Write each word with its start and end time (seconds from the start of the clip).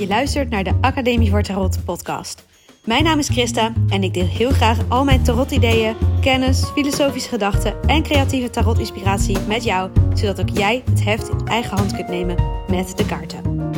Je 0.00 0.06
luistert 0.06 0.50
naar 0.50 0.64
de 0.64 0.78
Academie 0.80 1.30
voor 1.30 1.42
Tarot 1.42 1.84
podcast. 1.84 2.46
Mijn 2.84 3.04
naam 3.04 3.18
is 3.18 3.28
Christa 3.28 3.72
en 3.88 4.02
ik 4.02 4.14
deel 4.14 4.26
heel 4.26 4.50
graag 4.50 4.78
al 4.88 5.04
mijn 5.04 5.22
tarot-ideeën, 5.22 5.96
kennis, 6.20 6.64
filosofische 6.64 7.28
gedachten 7.28 7.82
en 7.82 8.02
creatieve 8.02 8.50
tarot-inspiratie 8.50 9.38
met 9.40 9.64
jou, 9.64 9.90
zodat 10.14 10.40
ook 10.40 10.48
jij 10.48 10.82
het 10.90 11.04
heft 11.04 11.28
in 11.28 11.46
eigen 11.46 11.76
hand 11.76 11.94
kunt 11.94 12.08
nemen 12.08 12.36
met 12.68 12.96
de 12.96 13.06
kaarten. 13.06 13.70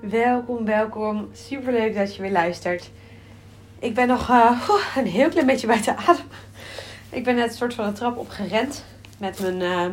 Welkom, 0.00 0.64
welkom. 0.64 1.28
Superleuk 1.32 1.94
dat 1.94 2.16
je 2.16 2.22
weer 2.22 2.32
luistert. 2.32 2.90
Ik 3.78 3.94
ben 3.94 4.08
nog 4.08 4.30
uh, 4.30 4.66
een 4.96 5.06
heel 5.06 5.28
klein 5.28 5.46
beetje 5.46 5.66
buiten 5.66 5.96
adem. 5.96 6.26
Ik 7.10 7.24
ben 7.24 7.34
net 7.34 7.50
een 7.50 7.56
soort 7.56 7.74
van 7.74 7.86
de 7.86 7.92
trap 7.92 8.16
opgerend 8.16 8.84
met 9.18 9.40
mijn 9.40 9.60
uh, 9.60 9.86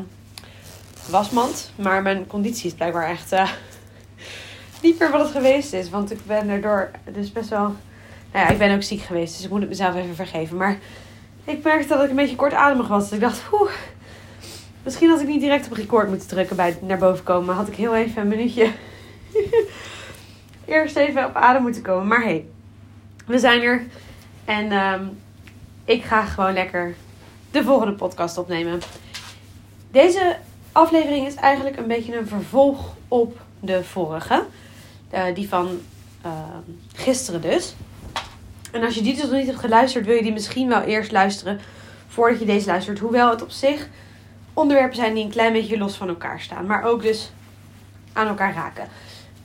wasmand. 1.12 1.72
Maar 1.76 2.02
mijn 2.02 2.28
conditie 2.28 2.66
is 2.66 2.74
blijkbaar 2.74 3.10
echt 3.10 3.34
uh, 3.34 3.50
niet 4.82 5.00
meer 5.00 5.12
wat 5.12 5.22
het 5.22 5.32
geweest 5.32 5.74
is. 5.74 5.90
Want 5.90 6.12
ik 6.12 6.26
ben 6.26 6.50
erdoor 6.50 6.92
dus 7.14 7.32
best 7.32 7.50
wel... 7.50 7.76
Nou 8.32 8.46
ja, 8.46 8.50
ik 8.50 8.58
ben 8.58 8.76
ook 8.76 8.84
ziek 8.84 9.02
geweest. 9.02 9.36
Dus 9.36 9.46
ik 9.46 9.52
moet 9.52 9.60
het 9.60 9.70
mezelf 9.70 9.96
even 9.96 10.16
vergeven. 10.16 10.58
Maar 10.58 10.78
ik 11.44 11.64
merkte 11.64 11.88
dat 11.88 12.04
ik 12.04 12.10
een 12.10 12.16
beetje 12.16 12.36
kortademig 12.36 12.88
was. 12.88 13.04
Dus 13.04 13.14
ik 13.14 13.20
dacht, 13.20 13.42
oeh, 13.54 13.72
misschien 14.84 15.10
had 15.10 15.22
ik 15.22 15.28
niet 15.28 15.42
direct 15.42 15.66
op 15.66 15.74
record 15.74 16.08
moeten 16.08 16.28
drukken 16.28 16.56
bij 16.56 16.78
naar 16.82 16.98
boven 16.98 17.24
komen. 17.24 17.56
Had 17.56 17.68
ik 17.68 17.76
heel 17.76 17.96
even 17.96 18.22
een 18.22 18.28
minuutje 18.28 18.72
eerst 20.66 20.96
even 20.96 21.26
op 21.26 21.36
adem 21.36 21.62
moeten 21.62 21.82
komen. 21.82 22.08
Maar 22.08 22.24
hey, 22.24 22.46
we 23.26 23.40
zijn 23.40 23.62
er. 23.62 23.84
En 24.46 24.72
um, 24.72 25.20
ik 25.86 26.04
ga 26.04 26.26
gewoon 26.26 26.54
lekker 26.54 26.96
de 27.52 27.64
volgende 27.64 27.94
podcast 27.94 28.38
opnemen. 28.38 28.80
Deze 29.92 30.38
aflevering 30.72 31.28
is 31.28 31.36
eigenlijk 31.36 31.78
een 31.78 31.88
beetje 31.88 32.18
een 32.18 32.28
vervolg 32.28 32.96
op 33.08 33.40
de 33.60 33.84
vorige. 33.84 34.46
Uh, 35.14 35.24
die 35.34 35.50
van 35.50 35.80
uh, 36.26 36.32
gisteren 36.94 37.42
dus. 37.42 37.76
En 38.72 38.84
als 38.84 38.96
je 38.96 39.02
die 39.02 39.14
dus 39.14 39.24
nog 39.24 39.32
niet 39.32 39.48
hebt 39.48 39.60
geluisterd, 39.60 40.06
wil 40.06 40.16
je 40.16 40.24
die 40.24 40.34
misschien 40.34 40.70
wel 40.70 40.82
eerst 40.82 41.12
luisteren 41.12 41.60
voordat 42.08 42.40
je 42.40 42.46
deze 42.46 42.68
luistert. 42.68 43.00
Hoewel 43.00 43.30
het 43.30 43.42
op 43.42 43.52
zich 43.52 43.88
onderwerpen 44.54 44.96
zijn 44.96 45.14
die 45.14 45.24
een 45.24 45.30
klein 45.30 45.54
beetje 45.54 45.78
los 45.78 45.96
van 45.96 46.08
elkaar 46.08 46.40
staan. 46.40 46.66
Maar 46.66 46.84
ook 46.84 47.02
dus 47.02 47.32
aan 48.14 48.28
elkaar 48.28 48.54
raken. 48.54 48.88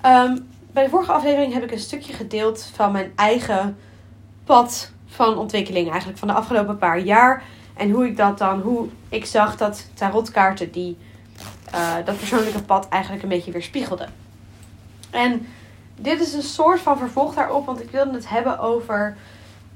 Um, 0.06 0.48
bij 0.72 0.84
de 0.84 0.90
vorige 0.90 1.12
aflevering 1.12 1.52
heb 1.52 1.62
ik 1.62 1.72
een 1.72 1.78
stukje 1.78 2.12
gedeeld 2.12 2.70
van 2.74 2.92
mijn 2.92 3.12
eigen 3.16 3.76
pad 4.44 4.90
van 5.06 5.38
ontwikkeling. 5.38 5.88
Eigenlijk 5.88 6.18
van 6.18 6.28
de 6.28 6.34
afgelopen 6.34 6.78
paar 6.78 6.98
jaar. 6.98 7.42
En 7.76 7.90
hoe 7.90 8.06
ik 8.06 8.16
dat 8.16 8.38
dan, 8.38 8.60
hoe 8.60 8.88
ik 9.08 9.26
zag 9.26 9.56
dat 9.56 9.86
tarotkaarten 9.94 10.70
die 10.70 10.96
uh, 11.74 11.94
dat 12.04 12.18
persoonlijke 12.18 12.62
pad 12.62 12.88
eigenlijk 12.88 13.22
een 13.22 13.28
beetje 13.28 13.52
weerspiegelden. 13.52 14.12
En 15.10 15.46
dit 15.96 16.20
is 16.20 16.32
een 16.32 16.42
soort 16.42 16.80
van 16.80 16.98
vervolg 16.98 17.34
daarop, 17.34 17.66
want 17.66 17.80
ik 17.80 17.90
wilde 17.90 18.12
het 18.12 18.28
hebben 18.28 18.58
over 18.58 19.16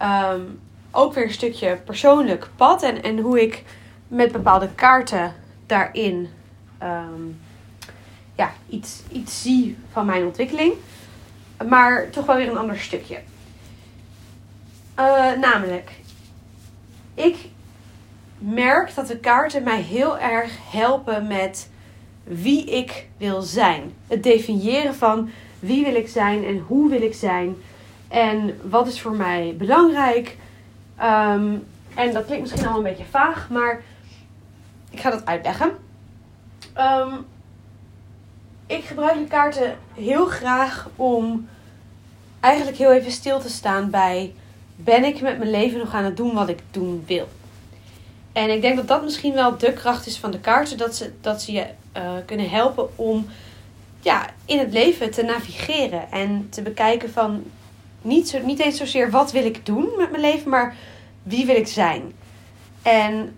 um, 0.03 0.61
ook 0.91 1.15
weer 1.15 1.25
een 1.25 1.31
stukje 1.31 1.77
persoonlijk 1.77 2.49
pad. 2.57 2.83
En, 2.83 3.03
en 3.03 3.19
hoe 3.19 3.43
ik 3.43 3.65
met 4.09 4.33
bepaalde 4.33 4.69
kaarten 4.75 5.35
daarin 5.67 6.29
um, 6.83 7.41
ja, 8.35 8.53
iets, 8.69 9.03
iets 9.13 9.43
zie 9.43 9.77
van 9.93 10.07
mijn 10.07 10.25
ontwikkeling. 10.25 10.73
Maar 11.69 12.11
toch 12.11 12.27
wel 12.27 12.37
weer 12.37 12.49
een 12.49 12.59
ander 12.59 12.79
stukje. 12.79 13.21
Uh, 14.99 15.33
namelijk, 15.41 15.91
ik 17.15 17.37
merk 18.39 18.95
dat 18.95 19.07
de 19.07 19.19
kaarten 19.19 19.63
mij 19.63 19.81
heel 19.81 20.19
erg 20.19 20.53
helpen 20.71 21.27
met 21.27 21.70
wie 22.31 22.65
ik 22.65 23.07
wil 23.17 23.43
zijn. 23.43 23.95
Het 24.07 24.23
definiëren 24.23 24.95
van 24.95 25.31
wie 25.59 25.85
wil 25.85 25.95
ik 25.95 26.09
zijn 26.09 26.45
en 26.45 26.59
hoe 26.59 26.91
wil 26.91 27.03
ik 27.03 27.15
zijn. 27.15 27.57
En 28.09 28.59
wat 28.63 28.87
is 28.87 29.01
voor 29.01 29.15
mij 29.15 29.55
belangrijk. 29.59 30.37
Um, 31.03 31.67
en 31.95 32.13
dat 32.13 32.25
klinkt 32.25 32.41
misschien 32.41 32.63
allemaal 32.63 32.77
een 32.85 32.91
beetje 32.91 33.11
vaag, 33.11 33.49
maar 33.51 33.83
ik 34.91 35.01
ga 35.01 35.11
dat 35.11 35.27
uitleggen. 35.27 35.71
Um, 36.79 37.27
ik 38.67 38.85
gebruik 38.85 39.19
de 39.19 39.27
kaarten 39.27 39.77
heel 39.95 40.27
graag 40.27 40.89
om 40.97 41.49
eigenlijk 42.41 42.77
heel 42.77 42.93
even 42.93 43.13
stil 43.13 43.41
te 43.41 43.49
staan 43.49 43.91
bij: 43.91 44.35
ben 44.77 45.05
ik 45.05 45.21
met 45.21 45.39
mijn 45.39 45.51
leven 45.51 45.79
nog 45.79 45.95
aan 45.95 46.05
het 46.05 46.17
doen 46.17 46.35
wat 46.35 46.49
ik 46.49 46.59
doen 46.71 47.05
wil? 47.07 47.29
En 48.33 48.51
ik 48.51 48.63
denk 48.63 48.77
dat 48.77 48.89
dat 48.89 49.03
misschien 49.03 49.35
wel 49.35 49.59
de 49.59 49.73
kracht 49.73 50.07
is 50.07 50.19
van 50.19 50.31
de 50.31 50.41
kaarten, 50.41 50.79
dat 50.79 50.97
ze, 50.97 51.13
dat 51.21 51.43
ze 51.43 51.53
je 51.53 51.67
uh, 51.97 52.03
kunnen 52.27 52.51
helpen 52.51 52.99
om 52.99 53.27
ja, 54.01 54.27
in 54.45 54.59
het 54.59 54.73
leven 54.73 55.11
te 55.11 55.23
navigeren 55.23 56.11
en 56.11 56.47
te 56.51 56.63
bekijken 56.63 57.11
van 57.11 57.45
niet, 58.03 58.29
zo, 58.29 58.39
niet 58.39 58.59
eens 58.59 58.77
zozeer 58.77 59.11
wat 59.11 59.33
wil 59.33 59.45
ik 59.45 59.67
doen 59.67 59.89
met 59.97 60.11
mijn 60.11 60.23
leven, 60.23 60.51
maar 60.51 60.77
wie 61.23 61.47
wil 61.47 61.57
ik 61.57 61.67
zijn. 61.67 62.13
En 62.83 63.37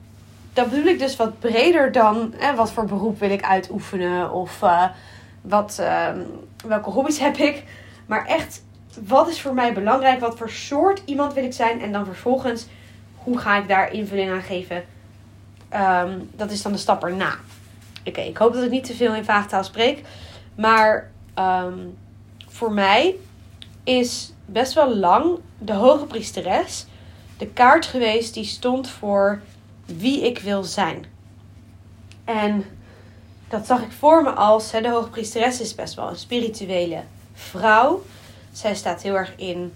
dat 0.53 0.71
bedoel 0.71 0.85
ik 0.85 0.99
dus 0.99 1.17
wat 1.17 1.39
breder 1.39 1.93
dan 1.93 2.35
hè, 2.37 2.55
wat 2.55 2.73
voor 2.73 2.85
beroep 2.85 3.19
wil 3.19 3.31
ik 3.31 3.43
uitoefenen 3.43 4.33
of 4.33 4.63
uh, 4.63 4.85
wat, 5.41 5.79
uh, 5.81 6.09
welke 6.67 6.91
hobby's 6.91 7.19
heb 7.19 7.37
ik. 7.37 7.65
Maar 8.07 8.27
echt, 8.27 8.63
wat 9.07 9.29
is 9.29 9.41
voor 9.41 9.55
mij 9.55 9.73
belangrijk? 9.73 10.21
Wat 10.21 10.39
voor 10.39 10.51
soort 10.51 11.03
iemand 11.05 11.33
wil 11.33 11.45
ik 11.45 11.53
zijn? 11.53 11.81
En 11.81 11.93
dan 11.93 12.05
vervolgens, 12.05 12.67
hoe 13.25 13.39
ga 13.39 13.57
ik 13.57 13.69
daar 13.69 13.93
invulling 13.93 14.31
aan 14.31 14.43
geven? 14.43 14.85
Um, 15.75 16.31
dat 16.37 16.51
is 16.51 16.63
dan 16.63 16.73
de 16.73 16.79
stap 16.79 17.05
erna. 17.05 17.35
Oké, 18.05 18.21
ik 18.21 18.37
hoop 18.37 18.53
dat 18.53 18.63
ik 18.63 18.71
niet 18.71 18.85
te 18.85 18.95
veel 18.95 19.15
in 19.15 19.25
vaagtaal 19.25 19.65
spreek. 19.65 20.03
Maar 20.55 21.11
um, 21.39 21.99
voor 22.49 22.73
mij 22.73 23.15
is 23.85 24.33
best 24.47 24.73
wel 24.73 24.97
lang 24.97 25.39
de 25.59 25.73
hoge 25.73 26.07
priesteres 26.07 26.87
de 27.43 27.47
kaart 27.47 27.87
geweest 27.87 28.35
die 28.35 28.45
stond 28.45 28.89
voor 28.89 29.41
wie 29.87 30.27
ik 30.27 30.39
wil 30.39 30.65
zijn. 30.65 31.05
En 32.25 32.65
dat 33.49 33.67
zag 33.67 33.83
ik 33.83 33.93
voor 33.93 34.23
me 34.23 34.31
als, 34.31 34.71
de 34.71 34.89
hoogpriesteres 34.89 35.61
is 35.61 35.75
best 35.75 35.95
wel 35.95 36.09
een 36.09 36.17
spirituele 36.17 37.03
vrouw. 37.35 38.03
Zij 38.53 38.75
staat 38.75 39.03
heel 39.03 39.15
erg 39.15 39.33
in 39.37 39.73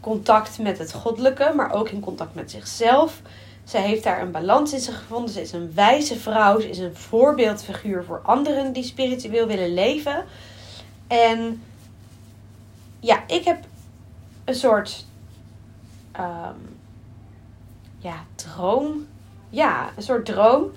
contact 0.00 0.58
met 0.58 0.78
het 0.78 0.92
goddelijke, 0.92 1.52
maar 1.56 1.72
ook 1.72 1.88
in 1.88 2.00
contact 2.00 2.34
met 2.34 2.50
zichzelf. 2.50 3.22
Zij 3.64 3.82
heeft 3.82 4.04
daar 4.04 4.22
een 4.22 4.30
balans 4.30 4.72
in 4.72 4.80
zich 4.80 4.98
gevonden. 4.98 5.30
Ze 5.30 5.40
is 5.40 5.52
een 5.52 5.74
wijze 5.74 6.16
vrouw. 6.16 6.60
Ze 6.60 6.68
is 6.68 6.78
een 6.78 6.96
voorbeeldfiguur 6.96 8.04
voor 8.04 8.20
anderen 8.24 8.72
die 8.72 8.84
spiritueel 8.84 9.46
willen 9.46 9.74
leven. 9.74 10.24
En 11.06 11.62
ja, 13.00 13.22
ik 13.26 13.44
heb 13.44 13.64
een 14.44 14.54
soort 14.54 15.06
um, 16.18 16.78
ja, 17.98 18.24
droom. 18.34 19.06
Ja, 19.50 19.90
een 19.96 20.02
soort 20.02 20.26
droom 20.26 20.70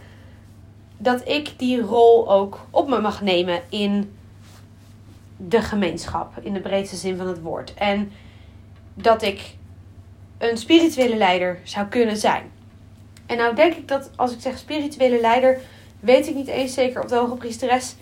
dat 1.04 1.28
ik 1.28 1.54
die 1.58 1.82
rol 1.82 2.32
ook 2.32 2.60
op 2.70 2.90
me 2.90 3.02
mag 3.02 3.22
nemen 3.22 3.62
in 3.70 4.16
de 5.38 5.62
gemeenschap, 5.62 6.38
in 6.42 6.54
de 6.54 6.60
breedste 6.60 6.96
zin 6.96 7.18
van 7.18 7.28
het 7.28 7.42
woord. 7.42 7.74
En 7.74 8.12
dat 8.94 9.22
ik 9.22 9.56
een 10.38 10.58
spirituele 10.58 11.16
leider 11.16 11.60
zou 11.64 11.88
kunnen 11.88 12.18
zijn. 12.18 12.52
En 13.26 13.38
nou 13.38 13.56
denk 13.56 13.74
ik 13.74 13.88
dat 13.88 14.10
als 14.16 14.32
ik 14.32 14.42
zeg 14.42 14.58
spirituele 14.58 15.22
leider, 15.22 15.60
weet 16.00 16.28
ik 16.28 16.36
niet 16.36 16.48
eens 16.48 16.74
zeker 16.74 17.04
of 17.04 17.10
de 17.10 17.16
hoge 17.16 17.36
priesteres 17.36 17.96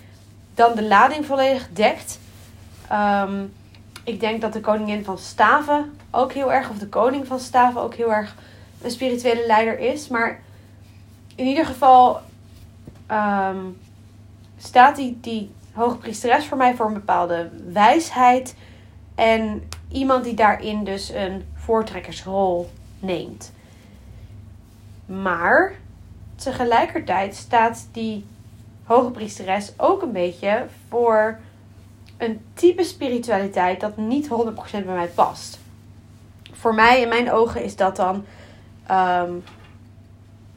dan 0.53 0.75
de 0.75 0.83
lading 0.83 1.25
volledig 1.25 1.67
dekt. 1.73 2.19
Um, 2.91 3.53
ik 4.03 4.19
denk 4.19 4.41
dat 4.41 4.53
de 4.53 4.59
koningin 4.59 5.03
van 5.03 5.17
Staven 5.17 5.97
ook 6.11 6.33
heel 6.33 6.53
erg, 6.53 6.69
of 6.69 6.77
de 6.77 6.87
koning 6.87 7.27
van 7.27 7.39
Staven 7.39 7.81
ook 7.81 7.95
heel 7.95 8.13
erg 8.13 8.35
een 8.81 8.91
spirituele 8.91 9.45
leider 9.45 9.79
is. 9.79 10.07
Maar 10.07 10.41
in 11.35 11.45
ieder 11.45 11.65
geval 11.65 12.19
um, 13.11 13.77
staat 14.57 14.95
die, 14.95 15.17
die 15.21 15.51
hoge 15.73 15.97
priesteres 15.97 16.45
voor 16.45 16.57
mij 16.57 16.75
voor 16.75 16.85
een 16.85 16.93
bepaalde 16.93 17.49
wijsheid. 17.71 18.55
En 19.15 19.69
iemand 19.91 20.23
die 20.23 20.33
daarin 20.33 20.83
dus 20.83 21.09
een 21.09 21.45
voortrekkersrol 21.55 22.69
neemt. 22.99 23.51
Maar 25.05 25.73
tegelijkertijd 26.35 27.35
staat 27.35 27.87
die 27.91 28.25
hoge 28.83 29.11
priesteres 29.11 29.73
ook 29.77 30.01
een 30.01 30.11
beetje 30.11 30.67
voor 30.87 31.39
een 32.17 32.41
type 32.53 32.83
spiritualiteit 32.83 33.79
dat 33.79 33.97
niet 33.97 34.27
100% 34.27 34.31
bij 34.71 34.83
mij 34.83 35.07
past. 35.07 35.59
Voor 36.51 36.75
mij, 36.75 37.01
in 37.01 37.09
mijn 37.09 37.31
ogen, 37.31 37.63
is 37.63 37.75
dat 37.75 37.95
dan 37.95 38.25
um, 38.91 39.43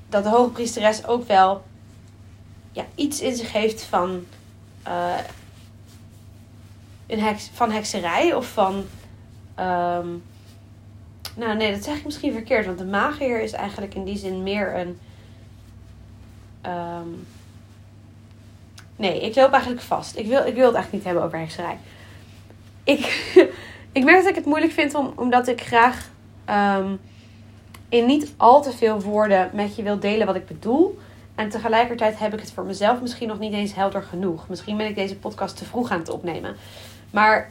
dat 0.09 0.25
de 0.25 0.31
hoge 0.31 0.51
priesteres 0.51 1.07
ook 1.07 1.27
wel 1.27 1.63
ja, 2.73 2.85
iets 2.95 3.21
in 3.21 3.37
zich 3.37 3.53
heeft 3.53 3.83
van, 3.85 4.25
uh, 4.89 5.15
een 7.07 7.21
heks, 7.21 7.51
van 7.53 7.71
hekserij 7.71 8.35
of 8.35 8.47
van. 8.47 8.85
Um, 9.59 10.23
nou, 11.37 11.57
nee, 11.57 11.73
dat 11.73 11.85
zeg 11.85 11.97
ik 11.97 12.05
misschien 12.05 12.33
verkeerd, 12.33 12.67
want 12.67 12.79
de 12.79 12.85
magier 12.85 13.41
is 13.41 13.53
eigenlijk 13.53 13.95
in 13.95 14.05
die 14.05 14.17
zin 14.17 14.43
meer 14.43 14.77
een. 14.77 14.99
Um, 16.67 17.27
Nee, 18.97 19.21
ik 19.21 19.35
loop 19.35 19.53
eigenlijk 19.53 19.83
vast. 19.83 20.17
Ik 20.17 20.27
wil, 20.27 20.47
ik 20.47 20.55
wil 20.55 20.67
het 20.67 20.75
eigenlijk 20.75 20.93
niet 20.93 21.05
hebben 21.05 21.23
over 21.23 21.39
hekserij. 21.39 21.79
Ik, 22.85 23.33
ik 23.93 24.05
merk 24.05 24.19
dat 24.19 24.29
ik 24.29 24.35
het 24.35 24.45
moeilijk 24.45 24.73
vind 24.73 24.95
om, 24.95 25.13
omdat 25.17 25.49
ik 25.49 25.61
graag 25.61 26.11
ehm, 26.45 26.97
in 27.89 28.07
niet 28.07 28.35
al 28.37 28.63
te 28.63 28.73
veel 28.73 29.01
woorden 29.01 29.51
met 29.53 29.77
je 29.77 29.83
wil 29.83 29.99
delen 29.99 30.27
wat 30.27 30.37
ik 30.37 30.47
bedoel. 30.47 30.99
En 31.35 31.49
tegelijkertijd 31.49 32.19
heb 32.19 32.33
ik 32.33 32.41
het 32.41 32.53
voor 32.53 32.65
mezelf 32.65 33.01
misschien 33.01 33.29
nog 33.29 33.39
niet 33.39 33.53
eens 33.53 33.75
helder 33.75 34.03
genoeg. 34.03 34.49
Misschien 34.49 34.77
ben 34.77 34.87
ik 34.87 34.95
deze 34.95 35.17
podcast 35.17 35.57
te 35.57 35.65
vroeg 35.65 35.91
aan 35.91 35.99
het 35.99 36.11
opnemen. 36.11 36.57
Maar 37.11 37.51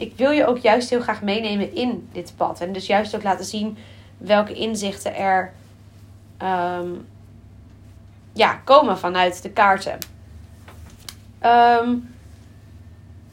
ik 0.00 0.16
wil 0.16 0.30
je 0.30 0.46
ook 0.46 0.58
juist 0.58 0.90
heel 0.90 1.00
graag 1.00 1.22
meenemen 1.22 1.74
in 1.74 2.08
dit 2.12 2.32
pad. 2.36 2.60
En 2.60 2.72
dus 2.72 2.86
juist 2.86 3.14
ook 3.14 3.22
laten 3.22 3.44
zien 3.44 3.78
welke 4.18 4.52
inzichten 4.52 5.16
er 5.16 5.52
ehm, 6.36 6.88
ja, 8.32 8.54
komen 8.64 8.98
vanuit 8.98 9.42
de 9.42 9.50
kaarten. 9.50 9.98
Ehm, 11.38 11.94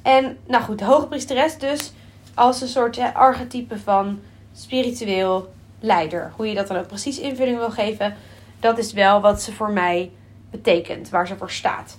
en 0.02 0.38
nou 0.48 0.64
goed, 0.64 0.80
de 0.80 0.86
hoge 0.86 1.08
priesteres 1.08 1.58
dus 1.58 1.94
als 2.34 2.62
een 2.62 2.68
soort 2.68 3.00
archetype 3.14 3.80
van 3.80 4.20
spiritueel 4.54 5.54
leider. 5.80 6.32
Hoe 6.36 6.48
je 6.48 6.56
dat 6.56 6.68
dan 6.68 6.78
ook 6.78 6.88
precies 6.88 7.20
invulling 7.20 7.58
wil 7.58 7.72
geven, 7.72 8.16
dat 8.60 8.78
is 8.78 8.94
wel 8.94 9.22
wat 9.22 9.42
ze 9.42 9.54
voor 9.54 9.72
mij 9.72 10.12
betekent, 10.52 11.10
waar 11.10 11.28
ze 11.28 11.38
voor 11.38 11.52
staat. 11.52 11.98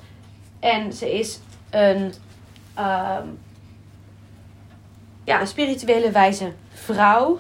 En 0.61 0.93
ze 0.93 1.19
is 1.19 1.41
een, 1.71 2.15
ehm, 2.75 3.27
ja, 5.29 5.41
een 5.41 5.47
spirituele 5.47 6.11
wijze 6.11 6.53
vrouw. 6.73 7.39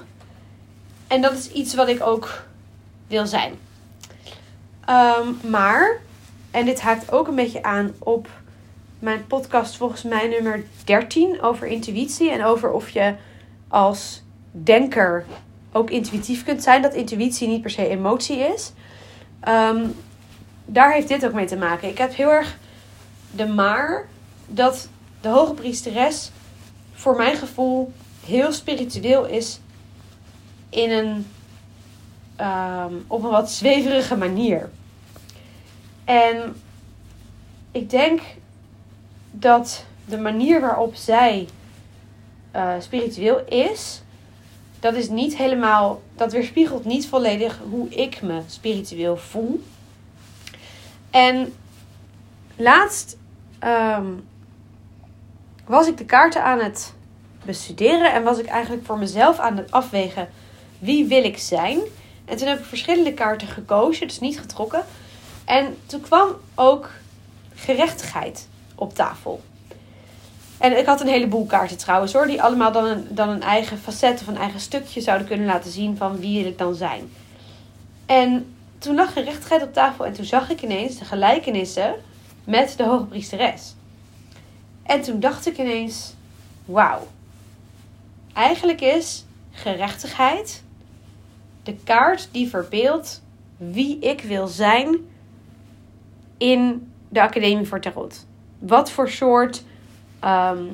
En 1.06 1.20
dat 1.20 1.32
is 1.32 1.52
iets 1.52 1.74
wat 1.74 1.88
ik 1.88 2.02
ook 2.02 2.44
wil 3.06 3.26
zijn. 3.26 3.54
Ehm, 4.84 5.28
maar, 5.50 6.00
en 6.50 6.64
dit 6.64 6.80
haakt 6.80 7.12
ook 7.12 7.28
een 7.28 7.34
beetje 7.34 7.62
aan 7.62 7.94
op 7.98 8.28
mijn 8.98 9.26
podcast, 9.26 9.76
volgens 9.76 10.02
mij 10.02 10.28
nummer 10.28 10.64
13, 10.84 11.42
over 11.42 11.66
intuïtie. 11.66 12.30
En 12.30 12.44
over 12.44 12.70
of 12.70 12.88
je 12.88 13.14
als 13.68 14.22
denker 14.50 15.24
ook 15.72 15.90
intuïtief 15.90 16.44
kunt 16.44 16.62
zijn. 16.62 16.82
Dat 16.82 16.94
intuïtie 16.94 17.48
niet 17.48 17.62
per 17.62 17.70
se 17.70 17.88
emotie 17.88 18.38
is. 18.38 18.72
Ehm, 19.40 19.86
daar 20.64 20.92
heeft 20.92 21.08
dit 21.08 21.26
ook 21.26 21.32
mee 21.32 21.46
te 21.46 21.56
maken. 21.56 21.88
Ik 21.88 21.98
heb 21.98 22.14
heel 22.14 22.30
erg 22.30 22.56
de 23.30 23.46
maar 23.46 24.06
dat 24.46 24.88
de 25.20 25.28
hoge 25.28 25.54
priesteres 25.54 26.30
voor 26.98 27.16
mijn 27.16 27.36
gevoel 27.36 27.92
heel 28.26 28.52
spiritueel 28.52 29.26
is 29.26 29.60
in 30.68 30.90
een 30.90 31.26
ehm, 32.36 32.94
op 33.06 33.22
een 33.22 33.30
wat 33.30 33.50
zweverige 33.50 34.16
manier. 34.16 34.70
En 36.04 36.56
ik 37.70 37.90
denk 37.90 38.20
dat 39.30 39.84
de 40.04 40.18
manier 40.18 40.60
waarop 40.60 40.94
zij 40.94 41.48
uh, 42.56 42.72
spiritueel 42.78 43.44
is, 43.44 44.02
dat 44.80 44.94
is 44.94 45.08
niet 45.08 45.36
helemaal, 45.36 46.02
dat 46.14 46.32
weerspiegelt 46.32 46.84
niet 46.84 47.08
volledig 47.08 47.60
hoe 47.70 47.88
ik 47.88 48.22
me 48.22 48.40
spiritueel 48.46 49.16
voel. 49.16 49.62
En 51.10 51.52
laatst 52.56 53.16
um, 53.64 54.24
was 55.68 55.86
ik 55.86 55.96
de 55.96 56.04
kaarten 56.04 56.42
aan 56.44 56.58
het 56.58 56.94
bestuderen 57.44 58.12
en 58.12 58.22
was 58.22 58.38
ik 58.38 58.46
eigenlijk 58.46 58.86
voor 58.86 58.98
mezelf 58.98 59.38
aan 59.38 59.56
het 59.56 59.70
afwegen 59.70 60.28
wie 60.78 61.06
wil 61.06 61.24
ik 61.24 61.38
zijn. 61.38 61.80
En 62.24 62.36
toen 62.36 62.48
heb 62.48 62.58
ik 62.58 62.64
verschillende 62.64 63.14
kaarten 63.14 63.48
gekozen, 63.48 64.06
dus 64.06 64.20
niet 64.20 64.40
getrokken. 64.40 64.84
En 65.44 65.76
toen 65.86 66.00
kwam 66.00 66.28
ook 66.54 66.90
gerechtigheid 67.54 68.48
op 68.74 68.94
tafel. 68.94 69.42
En 70.58 70.78
ik 70.78 70.86
had 70.86 71.00
een 71.00 71.08
heleboel 71.08 71.46
kaarten 71.46 71.78
trouwens 71.78 72.12
hoor, 72.12 72.26
die 72.26 72.42
allemaal 72.42 72.72
dan 72.72 72.84
een, 72.84 73.06
dan 73.10 73.28
een 73.28 73.42
eigen 73.42 73.78
facet 73.78 74.20
of 74.20 74.26
een 74.26 74.36
eigen 74.36 74.60
stukje 74.60 75.00
zouden 75.00 75.26
kunnen 75.26 75.46
laten 75.46 75.70
zien 75.70 75.96
van 75.96 76.18
wie 76.18 76.42
wil 76.42 76.50
ik 76.50 76.58
dan 76.58 76.74
zijn. 76.74 77.12
En 78.06 78.54
toen 78.78 78.94
lag 78.94 79.12
gerechtigheid 79.12 79.62
op 79.62 79.72
tafel 79.72 80.06
en 80.06 80.12
toen 80.12 80.24
zag 80.24 80.50
ik 80.50 80.62
ineens 80.62 80.98
de 80.98 81.04
gelijkenissen 81.04 81.94
met 82.44 82.74
de 82.76 82.84
hoge 82.84 83.04
priesteres. 83.04 83.74
En 84.88 85.02
toen 85.02 85.20
dacht 85.20 85.46
ik 85.46 85.58
ineens, 85.58 86.14
wauw. 86.64 87.06
Eigenlijk 88.32 88.80
is 88.80 89.24
gerechtigheid 89.50 90.62
de 91.62 91.76
kaart 91.84 92.28
die 92.32 92.48
verbeeldt 92.48 93.22
wie 93.56 93.98
ik 93.98 94.20
wil 94.20 94.46
zijn 94.46 94.96
in 96.38 96.92
de 97.08 97.22
Academie 97.22 97.66
voor 97.66 97.80
Tarot. 97.80 98.26
Wat 98.58 98.90
voor 98.90 99.10
soort 99.10 99.62
ehm, 100.20 100.64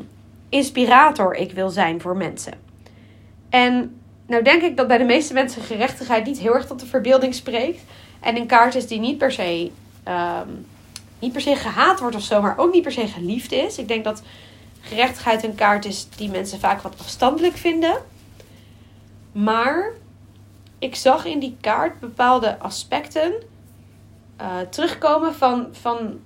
inspirator 0.48 1.34
ik 1.34 1.52
wil 1.52 1.70
zijn 1.70 2.00
voor 2.00 2.16
mensen. 2.16 2.54
En 3.48 4.00
nou 4.26 4.42
denk 4.42 4.62
ik 4.62 4.76
dat 4.76 4.86
bij 4.86 4.98
de 4.98 5.04
meeste 5.04 5.32
mensen 5.32 5.62
gerechtigheid 5.62 6.26
niet 6.26 6.38
heel 6.38 6.54
erg 6.54 6.66
tot 6.66 6.80
de 6.80 6.86
verbeelding 6.86 7.34
spreekt. 7.34 7.82
En 8.20 8.36
een 8.36 8.46
kaart 8.46 8.74
is 8.74 8.86
die 8.86 9.00
niet 9.00 9.18
per 9.18 9.32
se, 9.32 9.70
ehm, 10.02 10.48
niet 11.24 11.32
per 11.32 11.40
se 11.40 11.56
gehaat 11.56 12.00
wordt 12.00 12.16
of 12.16 12.22
zo, 12.22 12.40
maar 12.40 12.58
ook 12.58 12.72
niet 12.72 12.82
per 12.82 12.92
se 12.92 13.06
geliefd 13.06 13.52
is. 13.52 13.78
Ik 13.78 13.88
denk 13.88 14.04
dat 14.04 14.22
gerechtigheid 14.80 15.44
een 15.44 15.54
kaart 15.54 15.84
is 15.84 16.08
die 16.16 16.30
mensen 16.30 16.58
vaak 16.58 16.82
wat 16.82 16.98
afstandelijk 17.00 17.56
vinden. 17.56 17.96
Maar 19.32 19.92
ik 20.78 20.94
zag 20.94 21.24
in 21.24 21.38
die 21.38 21.56
kaart 21.60 22.00
bepaalde 22.00 22.58
aspecten 22.58 23.32
uh, 24.40 24.60
terugkomen 24.70 25.34
van, 25.34 25.66
van 25.72 26.20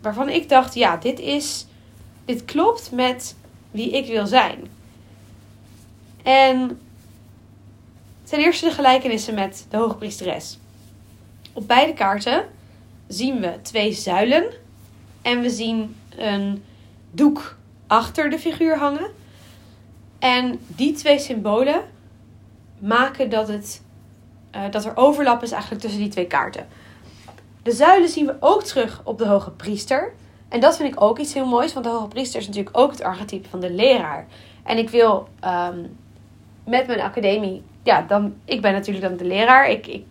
waarvan 0.00 0.28
ik 0.28 0.48
dacht, 0.48 0.74
ja, 0.74 0.96
dit 0.96 1.18
is, 1.18 1.66
dit 2.24 2.44
klopt 2.44 2.90
met 2.92 3.36
wie 3.70 3.90
ik 3.90 4.06
wil 4.06 4.26
zijn. 4.26 4.66
En 6.22 6.80
ten 8.22 8.38
eerste 8.38 8.64
de 8.64 8.72
gelijkenissen 8.72 9.34
met 9.34 9.66
de 9.70 9.76
hoogpriesteres. 9.76 10.58
Op 11.52 11.66
beide 11.68 11.92
kaarten 11.92 12.44
zien 13.12 13.40
we 13.40 13.58
twee 13.62 13.92
zuilen 13.92 14.44
en 15.22 15.40
we 15.40 15.50
zien 15.50 15.96
een 16.16 16.62
doek 17.10 17.56
achter 17.86 18.30
de 18.30 18.38
figuur 18.38 18.78
hangen. 18.78 19.10
En 20.18 20.60
die 20.66 20.92
twee 20.92 21.18
symbolen 21.18 21.82
maken 22.78 23.30
dat, 23.30 23.48
het, 23.48 23.82
uh, 24.56 24.62
dat 24.70 24.84
er 24.84 24.96
overlap 24.96 25.42
is 25.42 25.50
eigenlijk 25.50 25.82
tussen 25.82 26.00
die 26.00 26.10
twee 26.10 26.26
kaarten. 26.26 26.66
De 27.62 27.72
zuilen 27.72 28.08
zien 28.08 28.26
we 28.26 28.36
ook 28.40 28.62
terug 28.62 29.00
op 29.04 29.18
de 29.18 29.26
hoge 29.26 29.50
priester. 29.50 30.12
En 30.48 30.60
dat 30.60 30.76
vind 30.76 30.94
ik 30.94 31.02
ook 31.02 31.18
iets 31.18 31.34
heel 31.34 31.46
moois, 31.46 31.72
want 31.72 31.84
de 31.84 31.90
hoge 31.90 32.08
priester 32.08 32.40
is 32.40 32.46
natuurlijk 32.46 32.78
ook 32.78 32.90
het 32.90 33.02
archetype 33.02 33.48
van 33.48 33.60
de 33.60 33.72
leraar. 33.72 34.26
En 34.62 34.78
ik 34.78 34.90
wil 34.90 35.28
um, 35.44 35.96
met 36.64 36.86
mijn 36.86 37.00
academie, 37.00 37.62
ja, 37.82 38.02
dan, 38.02 38.34
ik 38.44 38.60
ben 38.60 38.72
natuurlijk 38.72 39.08
dan 39.08 39.16
de 39.16 39.24
leraar. 39.24 39.70
Ik 39.70 40.02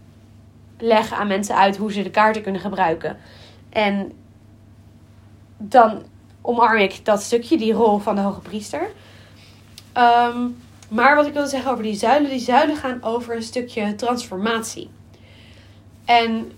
leg 0.80 1.12
aan 1.12 1.28
mensen 1.28 1.56
uit 1.56 1.78
hoe 1.78 1.92
ze 1.92 2.04
de 2.04 2.10
kaarten 2.10 2.42
kunnen 2.42 2.62
gebruiken. 2.62 3.18
En 3.70 4.12
dan 5.58 6.02
omarm 6.42 6.78
ik 6.78 7.06
dat 7.06 7.22
stukje, 7.22 7.58
die 7.58 7.74
rol 7.74 7.98
van 7.98 8.16
de 8.16 8.22
hoge 8.22 8.40
priester. 8.40 8.92
Um, 9.98 10.58
maar 10.90 11.16
wat 11.16 11.26
ik 11.26 11.34
wilde 11.34 11.50
zeggen 11.50 11.72
over 11.72 11.84
die 11.84 11.96
zuilen, 11.96 12.30
die 12.30 12.40
zuilen 12.40 12.76
gaan 12.76 13.04
over 13.04 13.36
een 13.36 13.44
stukje 13.44 13.96
transformatie. 13.96 14.90
En 16.06 16.52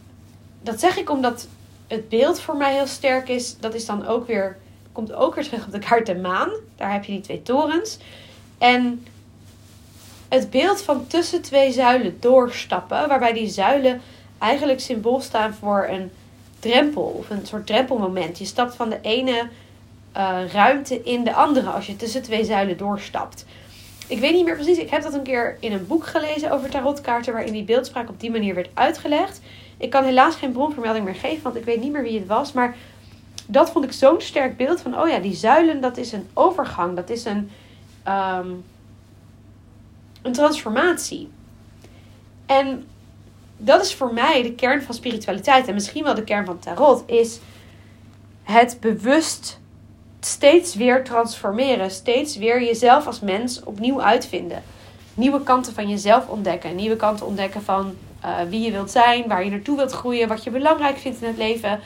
dat 0.62 0.80
zeg 0.80 0.98
ik 0.98 1.10
omdat 1.10 1.48
het 1.88 2.10
beeld 2.10 2.40
voor 2.40 2.58
mij 2.58 2.74
heel 2.74 2.88
sterk 2.88 3.30
is. 3.30 3.58
Dat 3.60 3.74
is 3.74 3.86
dan 3.86 4.06
ook 4.06 4.28
weer, 4.28 4.58
komt 4.92 5.14
ook 5.14 5.36
weer 5.36 5.44
terug 5.44 5.66
op 5.66 5.72
de 5.72 5.80
kaart 5.80 6.06
de 6.06 6.16
maan. 6.16 6.50
Daar 6.76 6.92
heb 6.92 7.04
je 7.04 7.12
die 7.12 7.22
twee 7.22 7.42
torens. 7.42 7.98
En 8.58 9.06
het 10.32 10.50
beeld 10.50 10.82
van 10.82 11.08
tussen 11.08 11.42
twee 11.42 11.72
zuilen 11.72 12.18
doorstappen, 12.20 13.08
waarbij 13.08 13.34
die 13.34 13.48
zuilen 13.50 14.02
eigenlijk 14.38 14.80
symbool 14.80 15.22
staan 15.22 15.54
voor 15.54 15.88
een 15.90 16.12
drempel 16.60 17.04
of 17.04 17.30
een 17.30 17.46
soort 17.46 17.68
drempelmoment. 17.68 18.38
Je 18.38 18.46
stapt 18.46 18.76
van 18.76 18.90
de 18.90 19.00
ene 19.02 19.48
uh, 20.18 20.40
ruimte 20.54 21.04
in 21.04 21.24
de 21.24 21.34
andere 21.34 21.70
als 21.70 21.88
je 21.88 21.96
tussen 21.96 22.22
twee 22.22 22.44
zuilen 22.44 22.78
doorstapt. 22.78 23.46
Ik 24.08 24.20
weet 24.20 24.34
niet 24.34 24.46
meer 24.46 24.56
precies. 24.56 24.78
Ik 24.78 24.90
heb 24.90 25.02
dat 25.02 25.14
een 25.14 25.24
keer 25.24 25.58
in 25.60 25.74
een 25.74 25.88
boek 25.88 26.06
gelezen 26.06 26.52
over 26.52 26.70
tarotkaarten 26.70 27.34
waarin 27.34 27.54
die 27.54 27.64
beeldspraak 27.64 28.10
op 28.10 28.20
die 28.20 28.32
manier 28.32 28.56
werd 28.56 28.70
uitgelegd. 28.74 29.42
Ik 29.78 29.90
kan 29.90 30.04
helaas 30.04 30.36
geen 30.36 30.52
bronvermelding 30.52 31.06
meer 31.06 31.16
geven, 31.16 31.44
want 31.44 31.56
ik 31.56 31.66
weet 31.66 31.82
niet 31.82 31.92
meer 31.92 32.04
wie 32.04 32.20
het 32.20 32.28
was. 32.28 32.52
Maar 32.52 32.76
dat 33.46 33.72
vond 33.72 33.86
ik 33.86 33.92
zo'n 33.92 34.22
sterk 34.22 34.58
beeld 34.58 34.82
van, 34.82 35.00
oh 35.00 35.10
ja, 35.10 35.20
die 35.20 35.36
zuilen, 35.36 35.82
dat 35.82 35.98
is 35.98 36.12
een 36.12 36.28
overgang. 36.34 36.96
Dat 36.96 37.10
is 37.10 37.26
een, 37.26 37.52
um, 38.08 38.64
een 40.22 40.34
transformatie. 40.34 41.30
En 42.46 42.88
dat 43.58 43.86
is 43.86 43.96
voor 43.96 44.14
mij 44.14 44.44
de 44.44 44.54
kern 44.54 44.82
van 44.82 44.96
spiritualiteit. 44.96 45.68
En 45.68 45.74
misschien 45.74 46.04
wel 46.04 46.16
de 46.16 46.24
kern 46.24 46.46
van 46.46 46.60
tarot. 46.60 47.04
Is 47.06 47.40
het 48.44 48.78
bewust 48.80 49.60
steeds 50.20 50.76
weer 50.76 51.04
transformeren. 51.04 51.92
Steeds 51.92 52.38
weer 52.38 52.64
jezelf 52.64 53.08
als 53.08 53.20
mens 53.20 53.64
opnieuw 53.64 54.02
uitvinden. 54.02 54.64
Nieuwe 55.14 55.44
kanten 55.44 55.74
van 55.74 55.90
jezelf 55.90 56.28
ontdekken. 56.28 56.76
Nieuwe 56.76 56.96
kanten 56.96 57.26
ontdekken 57.26 57.64
van 57.64 57.96
uh, 58.26 58.36
wie 58.50 58.62
je 58.62 58.72
wilt 58.72 58.92
zijn, 58.92 59.28
waar 59.28 59.44
je 59.44 59.50
naartoe 59.50 59.78
wilt 59.78 59.92
groeien, 59.92 60.28
wat 60.28 60.44
je 60.44 60.50
belangrijk 60.50 60.98
vindt 60.98 61.22
in 61.22 61.28
het 61.28 61.38
leven. 61.38 61.80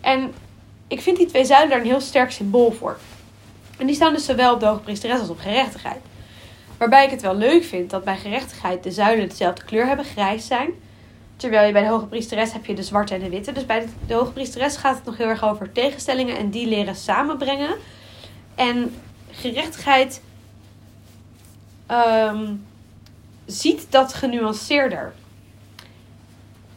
En 0.00 0.34
ik 0.88 1.00
vind 1.00 1.16
die 1.16 1.26
twee 1.26 1.44
zuilen 1.44 1.70
daar 1.70 1.80
een 1.80 1.86
heel 1.86 2.00
sterk 2.00 2.30
symbool 2.30 2.72
voor. 2.72 2.98
En 3.78 3.86
die 3.86 3.94
staan 3.94 4.12
dus 4.12 4.24
zowel 4.24 4.54
op 4.54 4.60
de 4.60 4.78
priesteres 4.84 5.20
als 5.20 5.28
op 5.28 5.38
gerechtigheid. 5.38 6.00
Waarbij 6.78 7.04
ik 7.04 7.10
het 7.10 7.22
wel 7.22 7.36
leuk 7.36 7.64
vind 7.64 7.90
dat 7.90 8.04
bij 8.04 8.16
gerechtigheid 8.16 8.82
de 8.82 8.90
zuilen 8.90 9.28
dezelfde 9.28 9.64
kleur 9.64 9.86
hebben, 9.86 10.04
grijs 10.04 10.46
zijn. 10.46 10.70
Terwijl 11.36 11.66
je 11.66 11.72
bij 11.72 11.82
de 11.82 11.88
hoge 11.88 12.06
priesteres 12.06 12.52
heb 12.52 12.66
je 12.66 12.74
de 12.74 12.82
zwarte 12.82 13.14
en 13.14 13.20
de 13.20 13.28
witte. 13.28 13.52
Dus 13.52 13.66
bij 13.66 13.86
de, 14.06 14.14
hoge 14.14 14.32
priesteres 14.32 14.76
gaat 14.76 14.96
het 14.96 15.04
nog 15.04 15.16
heel 15.16 15.28
erg 15.28 15.44
over 15.44 15.72
tegenstellingen 15.72 16.36
en 16.36 16.50
die 16.50 16.66
leren 16.66 16.96
samenbrengen. 16.96 17.76
En 18.54 18.94
gerechtigheid 19.30 20.22
ehm, 21.86 22.54
ziet 23.46 23.86
dat 23.90 24.14
genuanceerder. 24.14 25.12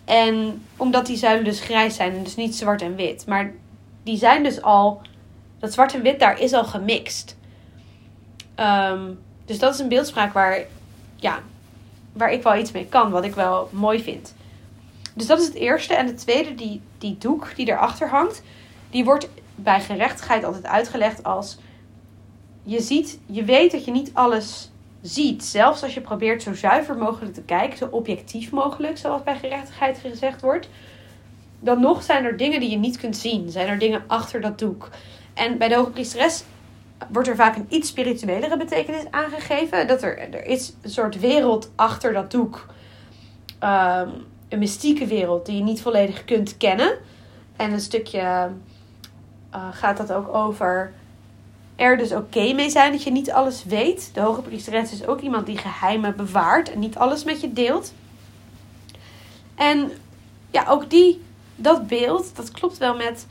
En 0.06 0.65
omdat 0.77 1.06
die 1.06 1.18
zuilen 1.18 1.44
dus 1.44 1.60
grijs 1.60 1.96
zijn 1.96 2.15
en 2.15 2.24
dus 2.24 2.36
niet 2.36 2.56
zwart 2.56 2.82
en 2.82 2.96
wit. 2.96 3.25
Maar 3.25 3.51
die 4.03 4.18
zijn 4.18 4.44
dus 4.44 4.62
al. 4.62 5.01
Dat 5.60 5.74
zwart 5.74 5.94
en 5.94 6.01
wit 6.01 6.20
daar 6.20 6.39
is 6.39 6.53
al 6.53 6.65
gemixt. 6.65 7.38
Ehm, 8.56 9.12
dus 9.50 9.60
dat 9.60 9.74
is 9.74 9.79
een 9.79 9.88
beeldspraak 9.88 10.34
waar, 10.34 10.60
ja, 11.15 11.39
waar 12.13 12.32
ik 12.32 12.44
wel 12.44 12.56
iets 12.56 12.72
mee 12.72 12.86
kan, 12.86 13.12
wat 13.12 13.24
ik 13.24 13.36
wel 13.36 13.70
mooi 13.72 14.03
vind. 14.03 14.36
Dus 15.13 15.27
dat 15.27 15.39
is 15.39 15.46
het 15.46 15.56
eerste. 15.56 15.94
En 15.94 16.06
het 16.06 16.18
tweede, 16.18 16.56
die, 16.56 16.82
die 16.98 17.18
doek 17.18 17.56
die 17.56 17.68
erachter 17.68 18.10
hangt, 18.10 18.41
die 18.89 19.03
wordt 19.03 19.29
bij 19.56 19.82
gerechtigheid 19.82 20.44
altijd 20.44 20.65
uitgelegd 20.65 21.24
als 21.24 21.58
je 22.63 22.82
ziet, 22.82 23.20
je 23.25 23.44
weet 23.44 23.72
dat 23.72 23.86
je 23.86 23.91
niet 23.91 24.12
alles 24.13 24.72
ziet. 25.01 25.44
Zelfs 25.44 25.84
als 25.84 25.94
je 25.94 26.01
probeert 26.01 26.44
zo 26.44 26.53
zuiver 26.53 26.98
mogelijk 26.98 27.34
te 27.34 27.41
kijken, 27.41 27.77
zo 27.77 27.88
objectief 27.91 28.51
mogelijk, 28.51 28.98
zoals 28.98 29.24
bij 29.24 29.38
gerechtigheid 29.38 29.98
gezegd 29.98 30.41
wordt. 30.41 30.70
Dan 31.60 31.79
nog 31.79 32.03
zijn 32.03 32.25
er 32.25 32.38
dingen 32.38 32.60
die 32.60 32.70
je 32.70 32.77
niet 32.77 32.98
kunt 32.98 33.18
zien. 33.18 33.51
Zijn 33.51 33.68
er 33.68 33.79
dingen 33.79 34.03
achter 34.08 34.41
dat 34.41 34.60
doek. 34.60 34.89
En 35.34 35.58
bij 35.58 35.68
de 35.68 35.75
hoge 35.75 35.89
priesteres 35.89 36.44
wordt 37.08 37.27
er 37.27 37.36
vaak 37.36 37.56
een 37.56 37.65
iets 37.70 37.89
spirituelere 37.89 38.58
betekenis 38.58 39.03
aangegeven. 39.12 39.88
Dat 39.88 40.03
er, 40.03 40.20
er 40.20 40.46
is 40.46 40.74
een 40.82 40.89
soort 40.89 41.20
wereld 41.20 41.72
achter 41.75 42.13
dat 42.13 42.32
doek. 42.32 42.65
Um, 43.63 44.10
een 44.50 44.60
mystieke 44.60 45.06
wereld 45.06 45.46
die 45.46 45.56
je 45.56 45.63
niet 45.63 45.82
volledig 45.82 46.25
kunt 46.25 46.58
kennen. 46.58 46.98
En 47.56 47.72
een 47.72 47.79
stukje 47.79 48.50
uh, 49.56 49.68
gaat 49.72 49.98
dat 49.98 50.12
ook 50.12 50.36
over 50.36 50.94
er 51.75 51.98
dus 51.98 52.12
oké 52.12 52.53
mee 52.53 52.70
zijn 52.70 52.91
dat 52.91 53.03
je 53.03 53.12
niet 53.12 53.32
alles 53.32 53.63
weet. 53.63 54.10
De 54.13 54.20
hoge 54.20 54.41
priesteres 54.41 54.91
is 54.91 55.06
ook 55.06 55.22
iemand 55.22 55.46
die 55.46 55.58
geheimen 55.58 56.15
bewaart 56.15 56.72
en 56.72 56.79
niet 56.79 56.98
alles 56.98 57.24
met 57.24 57.41
je 57.41 57.53
deelt. 57.53 57.94
En 59.56 59.91
ja, 60.51 60.65
ook 60.68 60.89
die, 60.89 61.22
dat 61.56 61.88
beeld, 61.88 62.36
dat 62.36 62.51
klopt 62.51 62.77
wel 62.77 62.96
met 62.96 63.27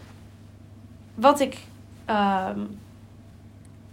wat 1.14 1.40
ik 1.40 1.56
um, 2.06 2.78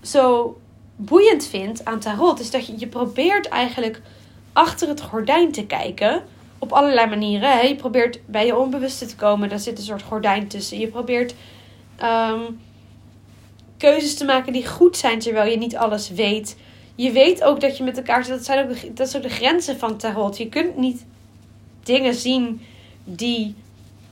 zo 0.06 0.58
boeiend 0.96 1.46
vind 1.46 1.86
aan 1.86 2.00
tarot. 2.00 2.40
Is 2.40 2.52
dat 2.52 2.68
je, 2.68 2.74
je 2.78 2.88
probeert 2.88 3.48
eigenlijk 3.48 4.02
achter 4.54 4.88
het 4.88 5.02
gordijn 5.02 5.52
te 5.52 5.66
kijken 5.66 6.24
op 6.60 6.72
allerlei 6.72 7.10
manieren. 7.10 7.68
Je 7.68 7.76
probeert 7.76 8.20
bij 8.26 8.46
je 8.46 8.58
onbewuste 8.58 9.06
te 9.06 9.16
komen. 9.16 9.50
Daar 9.50 9.60
zit 9.60 9.78
een 9.78 9.84
soort 9.84 10.04
gordijn 10.04 10.48
tussen. 10.48 10.80
Je 10.80 10.88
probeert 10.88 11.36
um, 12.04 12.60
keuzes 13.78 14.16
te 14.16 14.26
maken 14.26 14.54
die 14.54 14.68
goed 14.68 14.98
zijn 14.98 15.20
terwijl 15.20 15.52
je 15.52 15.58
niet 15.58 15.76
alles 15.76 16.10
weet. 16.10 16.58
Je 16.96 17.12
weet 17.12 17.44
ook 17.44 17.62
dat 17.62 17.78
je 17.78 17.84
met 17.84 17.98
elkaar. 17.98 18.28
Dat, 18.28 18.46
zijn 18.46 18.70
ook 18.70 18.96
dat 18.98 19.10
zijn 19.10 19.24
ook 19.24 19.30
de 19.30 19.36
grenzen 19.36 19.80
van 19.80 19.98
tarot. 19.98 20.38
Je 20.38 20.50
kunt 20.50 20.78
niet 20.78 21.06
dingen 21.84 22.14
zien 22.14 22.62
die 23.04 23.56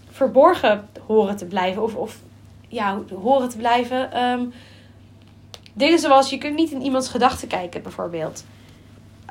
verborgen 0.09 0.89
horen 1.05 1.37
te 1.37 1.45
blijven. 1.45 1.83
Of, 1.83 1.95
of 1.95 2.19
ja, 2.67 3.01
horen 3.21 3.49
te 3.49 3.57
blijven. 3.57 4.23
Um, 4.23 4.53
dingen 5.73 5.99
zoals 5.99 6.29
je 6.29 6.37
kunt 6.37 6.55
niet 6.55 6.71
in 6.71 6.81
iemands 6.81 7.09
gedachten 7.09 7.47
kijken, 7.47 7.81
bijvoorbeeld. 7.81 8.43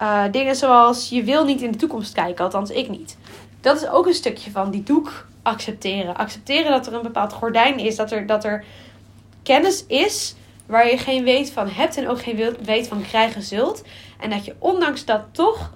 Uh, 0.03 0.25
dingen 0.31 0.57
zoals 0.57 1.09
je 1.09 1.23
wil 1.23 1.45
niet 1.45 1.63
in 1.63 1.71
de 1.71 1.79
toekomst 1.79 2.13
kijken, 2.13 2.45
althans 2.45 2.71
ik 2.71 2.89
niet. 2.89 3.17
Dat 3.61 3.77
is 3.77 3.89
ook 3.89 4.07
een 4.07 4.15
stukje 4.15 4.51
van 4.51 4.71
die 4.71 4.83
doek 4.83 5.27
accepteren. 5.43 6.17
Accepteren 6.17 6.71
dat 6.71 6.87
er 6.87 6.95
een 6.95 7.03
bepaald 7.03 7.33
gordijn 7.33 7.79
is, 7.79 7.97
dat 7.97 8.13
er, 8.13 8.27
dat 8.27 8.45
er 8.45 8.65
kennis 9.43 9.87
is 9.87 10.35
waar 10.67 10.91
je 10.91 10.99
geen 10.99 11.25
weet 11.25 11.51
van 11.51 11.69
hebt 11.69 11.97
en 11.97 12.09
ook 12.09 12.23
geen 12.23 12.57
weet 12.63 12.89
van 12.89 13.03
krijgen 13.03 13.43
zult. 13.43 13.83
En 14.21 14.31
dat 14.31 14.45
je 14.45 14.55
ondanks 14.59 15.05
dat 15.05 15.23
toch 15.33 15.73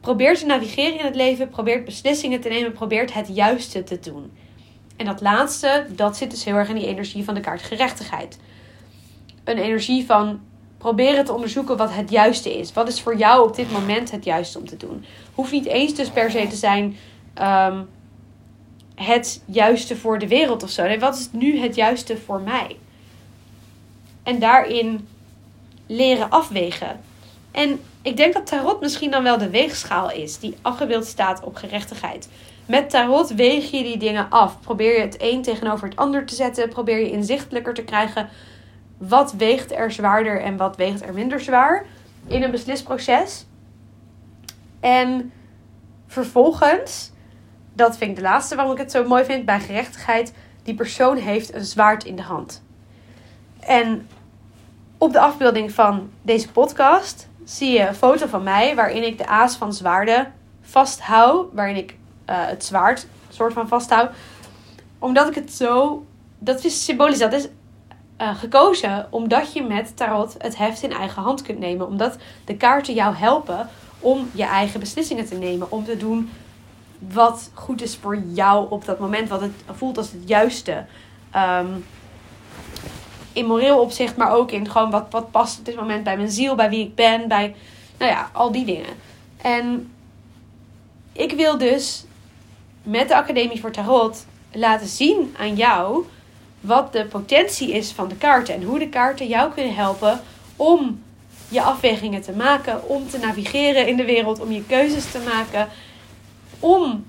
probeert 0.00 0.38
te 0.38 0.46
navigeren 0.46 0.98
in 0.98 1.04
het 1.04 1.14
leven, 1.14 1.48
probeert 1.48 1.84
beslissingen 1.84 2.40
te 2.40 2.48
nemen, 2.48 2.72
probeert 2.72 3.12
het 3.12 3.28
juiste 3.32 3.84
te 3.84 3.98
doen. 4.00 4.32
En 4.96 5.06
dat 5.06 5.20
laatste, 5.20 5.86
dat 5.88 6.16
zit 6.16 6.30
dus 6.30 6.44
heel 6.44 6.54
erg 6.54 6.68
in 6.68 6.74
die 6.74 6.86
energie 6.86 7.24
van 7.24 7.34
de 7.34 7.40
kaart 7.40 7.62
gerechtigheid. 7.62 8.38
Een 9.44 9.58
energie 9.58 10.06
van 10.06 10.40
proberen 10.78 11.24
te 11.24 11.32
onderzoeken 11.32 11.76
wat 11.76 11.94
het 11.94 12.10
juiste 12.10 12.58
is. 12.58 12.72
Wat 12.72 12.88
is 12.88 13.00
voor 13.00 13.16
jou 13.16 13.48
op 13.48 13.56
dit 13.56 13.72
moment 13.72 14.10
het 14.10 14.24
juiste 14.24 14.58
om 14.58 14.66
te 14.66 14.76
doen? 14.76 15.04
Hoeft 15.34 15.52
niet 15.52 15.66
eens 15.66 15.94
dus 15.94 16.08
per 16.08 16.30
se 16.30 16.46
te 16.46 16.56
zijn 16.56 16.96
um, 17.42 17.88
het 18.94 19.42
juiste 19.46 19.96
voor 19.96 20.18
de 20.18 20.28
wereld 20.28 20.62
of 20.62 20.70
zo. 20.70 20.82
Nee, 20.82 20.98
wat 20.98 21.16
is 21.16 21.28
nu 21.32 21.58
het 21.58 21.74
juiste 21.74 22.16
voor 22.16 22.40
mij? 22.40 22.76
En 24.22 24.38
daarin 24.38 25.08
leren 25.86 26.30
afwegen. 26.30 27.00
En 27.50 27.80
ik 28.02 28.16
denk 28.16 28.34
dat 28.34 28.46
tarot 28.46 28.80
misschien 28.80 29.10
dan 29.10 29.22
wel 29.22 29.38
de 29.38 29.50
weegschaal 29.50 30.10
is 30.10 30.38
die 30.38 30.54
afgebeeld 30.62 31.04
staat 31.04 31.44
op 31.44 31.56
gerechtigheid. 31.56 32.28
Met 32.66 32.90
tarot 32.90 33.34
weeg 33.34 33.70
je 33.70 33.82
die 33.82 33.96
dingen 33.96 34.30
af. 34.30 34.60
Probeer 34.60 34.94
je 34.94 35.00
het 35.00 35.16
een 35.18 35.42
tegenover 35.42 35.88
het 35.88 35.96
ander 35.96 36.26
te 36.26 36.34
zetten. 36.34 36.68
Probeer 36.68 36.98
je 36.98 37.10
inzichtelijker 37.10 37.74
te 37.74 37.84
krijgen 37.84 38.28
wat 39.08 39.32
weegt 39.32 39.72
er 39.72 39.90
zwaarder 39.90 40.40
en 40.40 40.56
wat 40.56 40.76
weegt 40.76 41.02
er 41.02 41.14
minder 41.14 41.40
zwaar 41.40 41.84
in 42.26 42.42
een 42.42 42.50
beslisproces. 42.50 43.46
En 44.80 45.32
vervolgens, 46.06 47.12
dat 47.72 47.96
vind 47.96 48.10
ik 48.10 48.16
de 48.16 48.22
laatste 48.22 48.54
waarom 48.54 48.72
ik 48.72 48.78
het 48.78 48.90
zo 48.90 49.04
mooi 49.04 49.24
vind 49.24 49.44
bij 49.44 49.60
gerechtigheid, 49.60 50.32
die 50.62 50.74
persoon 50.74 51.16
heeft 51.16 51.54
een 51.54 51.64
zwaard 51.64 52.04
in 52.04 52.16
de 52.16 52.22
hand. 52.22 52.62
En 53.60 54.08
op 54.98 55.12
de 55.12 55.20
afbeelding 55.20 55.72
van 55.72 56.10
deze 56.22 56.50
podcast 56.50 57.28
zie 57.44 57.70
je 57.70 57.86
een 57.88 57.94
foto 57.94 58.26
van 58.26 58.42
mij 58.42 58.74
waarin 58.74 59.06
ik 59.06 59.18
de 59.18 59.26
aas 59.26 59.56
van 59.56 59.72
zwaarden 59.72 60.32
vasthoud, 60.60 61.48
waarin 61.52 61.76
ik 61.76 61.90
uh, 61.90 62.46
het 62.46 62.64
zwaard 62.64 63.06
soort 63.28 63.52
van 63.52 63.68
vasthoud, 63.68 64.10
omdat 64.98 65.28
ik 65.28 65.34
het 65.34 65.52
zo, 65.52 66.04
dat 66.38 66.64
is 66.64 66.84
symbolisch, 66.84 67.18
dat 67.18 67.32
is 67.32 67.48
uh, 68.22 68.36
gekozen 68.36 69.06
omdat 69.10 69.52
je 69.52 69.62
met 69.62 69.96
tarot 69.96 70.34
het 70.38 70.56
heft 70.56 70.82
in 70.82 70.92
eigen 70.92 71.22
hand 71.22 71.42
kunt 71.42 71.58
nemen. 71.58 71.86
Omdat 71.86 72.16
de 72.44 72.56
kaarten 72.56 72.94
jou 72.94 73.14
helpen 73.14 73.68
om 73.98 74.30
je 74.32 74.44
eigen 74.44 74.80
beslissingen 74.80 75.26
te 75.26 75.34
nemen. 75.34 75.70
Om 75.70 75.84
te 75.84 75.96
doen 75.96 76.30
wat 76.98 77.50
goed 77.54 77.82
is 77.82 77.96
voor 77.96 78.22
jou 78.32 78.70
op 78.70 78.84
dat 78.84 78.98
moment. 78.98 79.28
Wat 79.28 79.40
het 79.40 79.52
voelt 79.72 79.98
als 79.98 80.10
het 80.12 80.28
juiste. 80.28 80.84
Um, 81.36 81.84
in 83.32 83.46
moreel 83.46 83.80
opzicht, 83.80 84.16
maar 84.16 84.32
ook 84.32 84.50
in 84.50 84.70
gewoon 84.70 84.90
wat, 84.90 85.06
wat 85.10 85.30
past 85.30 85.58
op 85.58 85.64
dit 85.64 85.76
moment 85.76 86.04
bij 86.04 86.16
mijn 86.16 86.30
ziel, 86.30 86.54
bij 86.54 86.70
wie 86.70 86.84
ik 86.84 86.94
ben, 86.94 87.28
bij 87.28 87.54
nou 87.98 88.10
ja, 88.10 88.30
al 88.32 88.52
die 88.52 88.64
dingen. 88.64 88.94
En 89.36 89.92
ik 91.12 91.32
wil 91.32 91.58
dus 91.58 92.04
met 92.82 93.08
de 93.08 93.16
Academie 93.16 93.60
voor 93.60 93.70
Tarot 93.70 94.26
laten 94.52 94.86
zien 94.86 95.34
aan 95.38 95.54
jou 95.54 96.04
wat 96.62 96.92
de 96.92 97.06
potentie 97.06 97.72
is 97.72 97.92
van 97.92 98.08
de 98.08 98.16
kaarten 98.16 98.54
en 98.54 98.62
hoe 98.62 98.78
de 98.78 98.88
kaarten 98.88 99.26
jou 99.26 99.52
kunnen 99.52 99.74
helpen 99.74 100.20
om 100.56 101.02
je 101.48 101.62
afwegingen 101.62 102.22
te 102.22 102.32
maken, 102.32 102.88
om 102.88 103.08
te 103.08 103.18
navigeren 103.18 103.86
in 103.86 103.96
de 103.96 104.04
wereld, 104.04 104.40
om 104.40 104.52
je 104.52 104.64
keuzes 104.66 105.10
te 105.10 105.18
maken, 105.18 105.68
om 106.60 107.04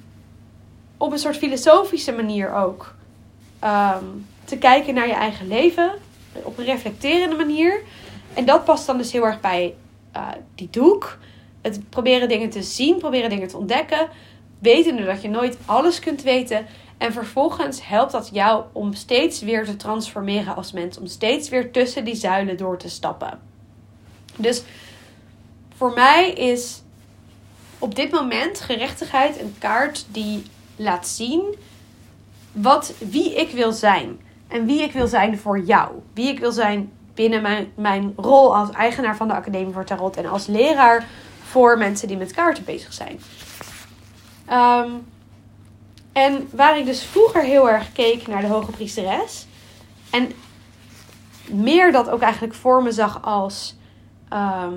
op 0.98 1.12
een 1.12 1.20
soort 1.20 1.38
filosofische 1.38 2.12
manier 2.12 2.54
ook 2.54 2.96
um, 3.64 4.26
te 4.44 4.58
kijken 4.58 4.94
naar 4.94 5.08
je 5.08 5.14
eigen 5.14 5.48
leven, 5.48 5.92
op 6.44 6.58
een 6.58 6.66
reflecterende 6.66 7.36
manier. 7.36 7.82
En 8.34 8.46
dat 8.46 8.66
past 8.66 8.86
dan 8.86 8.98
dus 8.98 9.12
heel 9.12 9.26
erg 9.26 9.40
bij 9.40 9.76
uh, 10.16 10.28
die 10.56 10.68
doek. 10.72 11.18
Het 11.62 11.90
proberen 11.90 12.30
dingen 12.30 12.50
te 12.50 12.64
zien, 12.64 12.98
proberen 12.98 13.30
dingen 13.30 13.48
te 13.48 13.58
ontdekken, 13.58 14.10
wetende 14.60 15.06
dat 15.06 15.22
je 15.22 15.30
nooit 15.30 15.58
alles 15.66 16.00
kunt 16.00 16.22
weten 16.22 16.66
en 17.04 17.14
vervolgens 17.14 17.88
helpt 17.88 18.12
dat 18.12 18.30
jou 18.34 18.64
om 18.72 18.94
steeds 18.94 19.42
weer 19.42 19.66
te 19.66 19.76
transformeren 19.76 20.56
als 20.56 20.72
mens. 20.72 20.98
Om 20.98 21.08
steeds 21.08 21.50
weer 21.50 21.72
tussen 21.72 22.06
die 22.06 22.16
zuilen 22.16 22.58
door 22.58 22.78
te 22.78 22.90
stappen. 22.90 23.40
Dus 24.36 24.64
voor 25.76 25.94
mij 25.94 26.32
is 26.32 26.82
op 27.80 27.96
dit 27.96 28.12
moment 28.12 28.62
gerechtigheid 28.62 29.40
een 29.40 29.56
kaart 29.60 30.06
die 30.08 30.44
laat 30.76 31.08
zien 31.08 31.56
wat, 32.52 32.94
wie 32.98 33.36
ik 33.36 33.52
wil 33.52 33.72
zijn. 33.72 34.20
En 34.48 34.66
wie 34.66 34.82
ik 34.82 34.92
wil 34.92 35.08
zijn 35.08 35.38
voor 35.38 35.60
jou. 35.60 35.92
Wie 36.14 36.28
ik 36.28 36.40
wil 36.40 36.52
zijn 36.52 36.92
binnen 37.14 37.42
mijn, 37.42 37.72
mijn 37.76 38.14
rol 38.16 38.56
als 38.56 38.70
eigenaar 38.72 39.16
van 39.16 39.28
de 39.28 39.34
Academie 39.34 39.74
voor 39.74 39.86
Tarot. 39.86 40.18
En 40.18 40.26
als 40.26 40.48
leraar 40.48 41.08
voor 41.42 41.78
mensen 41.78 42.08
die 42.08 42.18
met 42.18 42.32
kaarten 42.32 42.64
bezig 42.64 42.94
zijn. 42.94 43.20
Um, 44.52 45.12
En 46.14 46.50
waar 46.52 46.78
ik 46.78 46.86
dus 46.86 47.04
vroeger 47.04 47.42
heel 47.44 47.70
erg 47.70 47.92
keek 47.92 48.28
naar 48.28 48.42
de 48.42 48.48
hoge 48.48 48.72
priesteres. 48.72 49.46
En 50.12 50.32
meer 51.50 51.92
dat 51.92 52.10
ook 52.10 52.22
eigenlijk 52.22 52.54
voor 52.54 52.84
me 52.84 52.92
zag 52.92 53.24
als... 53.24 53.76
ehm, 54.30 54.74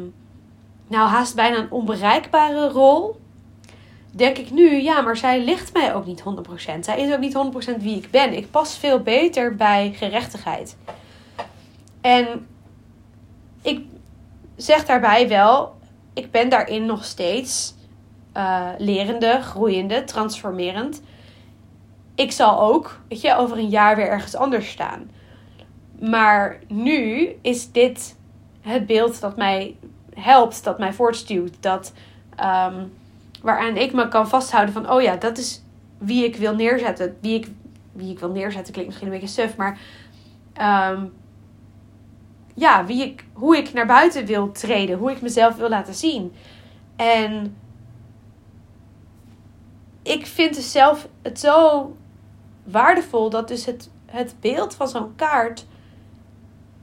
nou, 0.86 1.08
haast 1.08 1.34
bijna 1.34 1.56
een 1.56 1.70
onbereikbare 1.70 2.68
rol. 2.68 3.20
Denk 4.10 4.38
ik 4.38 4.50
nu, 4.50 4.82
ja, 4.82 5.00
maar 5.00 5.16
zij 5.16 5.44
ligt 5.44 5.72
mij 5.72 5.94
ook 5.94 6.06
niet 6.06 6.22
100%. 6.22 6.80
Zij 6.80 7.00
is 7.00 7.12
ook 7.12 7.20
niet 7.20 7.76
100% 7.78 7.82
wie 7.82 7.96
ik 7.96 8.10
ben. 8.10 8.36
Ik 8.36 8.50
pas 8.50 8.78
veel 8.78 9.00
beter 9.00 9.56
bij 9.56 9.92
gerechtigheid. 9.96 10.76
En 12.00 12.46
ik 13.62 13.84
zeg 14.56 14.84
daarbij 14.84 15.28
wel, 15.28 15.74
ik 16.14 16.30
ben 16.30 16.48
daarin 16.48 16.86
nog 16.86 17.04
steeds 17.04 17.74
eh, 18.32 18.68
lerende, 18.78 19.40
groeiende, 19.42 20.04
transformerend. 20.04 21.02
Ik 22.16 22.32
zal 22.32 22.60
ook, 22.60 23.00
weet 23.08 23.20
je, 23.20 23.36
over 23.36 23.58
een 23.58 23.68
jaar 23.68 23.96
weer 23.96 24.08
ergens 24.08 24.34
anders 24.34 24.68
staan. 24.70 25.10
Maar 26.00 26.58
nu 26.68 27.28
is 27.42 27.72
dit 27.72 28.16
het 28.60 28.86
beeld 28.86 29.20
dat 29.20 29.36
mij 29.36 29.76
helpt, 30.14 30.64
dat 30.64 30.78
mij 30.78 30.92
voortstuwt, 30.92 31.56
dat 31.60 31.92
ehm, 32.36 32.84
waaraan 33.42 33.76
ik 33.76 33.92
me 33.92 34.08
kan 34.08 34.28
vasthouden 34.28 34.74
van, 34.74 34.90
oh 34.90 35.02
ja, 35.02 35.16
dat 35.16 35.38
is 35.38 35.62
wie 35.98 36.24
ik 36.24 36.36
wil 36.36 36.54
neerzetten. 36.54 37.16
Wie 37.20 37.34
ik, 37.34 37.48
wie 37.92 38.10
ik 38.10 38.18
wil 38.18 38.30
neerzetten 38.30 38.72
klinkt 38.72 38.90
misschien 38.90 39.12
een 39.12 39.20
beetje 39.20 39.42
suf, 39.42 39.56
maar 39.56 39.78
ehm, 40.52 41.04
ja, 42.54 42.86
wie 42.86 43.02
ik, 43.02 43.24
hoe 43.32 43.56
ik 43.56 43.72
naar 43.72 43.86
buiten 43.86 44.26
wil 44.26 44.52
treden, 44.52 44.98
hoe 44.98 45.10
ik 45.10 45.22
mezelf 45.22 45.56
wil 45.56 45.68
laten 45.68 45.94
zien. 45.94 46.32
En 46.96 47.56
ik 50.02 50.26
vind 50.26 50.54
dus 50.54 50.72
zelf 50.72 51.08
het 51.22 51.40
zo 51.40 51.96
waardevol 52.70 53.30
dat 53.30 53.48
dus 53.48 53.64
het, 53.64 53.90
het 54.06 54.34
beeld 54.40 54.74
van 54.74 54.88
zo'n 54.88 55.14
kaart 55.16 55.66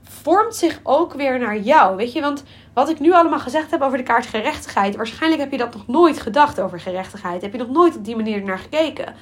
vormt 0.03 0.55
zich 0.55 0.79
ook 0.83 1.13
weer 1.13 1.39
naar 1.39 1.59
jou. 1.59 1.95
Weet 1.95 2.13
je, 2.13 2.21
want 2.21 2.43
wat 2.73 2.89
ik 2.89 2.99
nu 2.99 3.13
allemaal 3.13 3.39
gezegd 3.39 3.71
heb 3.71 3.81
over 3.81 3.97
de 3.97 4.03
kaart 4.03 4.25
gerechtigheid, 4.25 4.95
waarschijnlijk 4.95 5.41
heb 5.41 5.51
je 5.51 5.57
dat 5.57 5.73
nog 5.73 5.87
nooit 5.87 6.21
gedacht 6.21 6.59
over 6.59 6.79
gerechtigheid. 6.79 7.41
Heb 7.41 7.51
je 7.51 7.57
nog 7.57 7.69
nooit 7.69 7.97
op 7.97 8.05
die 8.05 8.15
manier 8.15 8.43
naar 8.43 8.59
gekeken. 8.59 9.15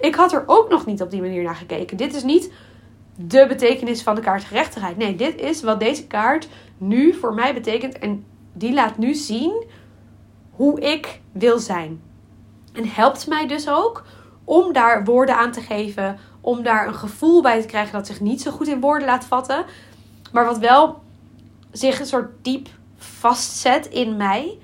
Ik 0.00 0.14
had 0.14 0.32
er 0.32 0.42
ook 0.46 0.68
nog 0.68 0.86
niet 0.86 1.02
op 1.02 1.10
die 1.10 1.20
manier 1.20 1.42
naar 1.42 1.56
gekeken. 1.56 1.96
Dit 1.96 2.14
is 2.14 2.22
niet 2.22 2.52
de 3.14 3.46
betekenis 3.48 4.02
van 4.02 4.14
de 4.14 4.20
kaart 4.20 4.44
gerechtigheid. 4.44 4.96
Nee, 4.96 5.16
dit 5.16 5.40
is 5.40 5.62
wat 5.62 5.80
deze 5.80 6.06
kaart 6.06 6.48
nu 6.78 7.14
voor 7.14 7.34
mij 7.34 7.54
betekent. 7.54 7.98
En 7.98 8.24
die 8.52 8.74
laat 8.74 8.98
nu 8.98 9.14
zien 9.14 9.64
hoe 10.50 10.80
ik 10.80 11.20
wil 11.32 11.58
zijn. 11.58 12.02
En 12.72 12.88
helpt 12.88 13.26
mij 13.26 13.46
dus 13.46 13.68
ook 13.68 14.04
om 14.48 14.72
daar 14.72 15.04
woorden 15.04 15.36
aan 15.36 15.52
te 15.52 15.60
geven. 15.60 16.18
Om 16.40 16.62
daar 16.62 16.86
een 16.86 16.94
gevoel 16.94 17.42
bij 17.42 17.60
te 17.60 17.66
krijgen 17.66 17.92
dat 17.92 18.06
zich 18.06 18.20
niet 18.20 18.42
zo 18.42 18.50
goed 18.50 18.68
in 18.68 18.80
woorden 18.80 19.08
laat 19.08 19.24
vatten. 19.24 19.64
Maar 20.32 20.44
wat 20.44 20.58
wel 20.58 21.02
zich 21.70 22.00
een 22.00 22.06
soort 22.06 22.44
diep 22.44 22.68
vastzet 22.96 23.86
in 23.86 24.16
mij. 24.16 24.58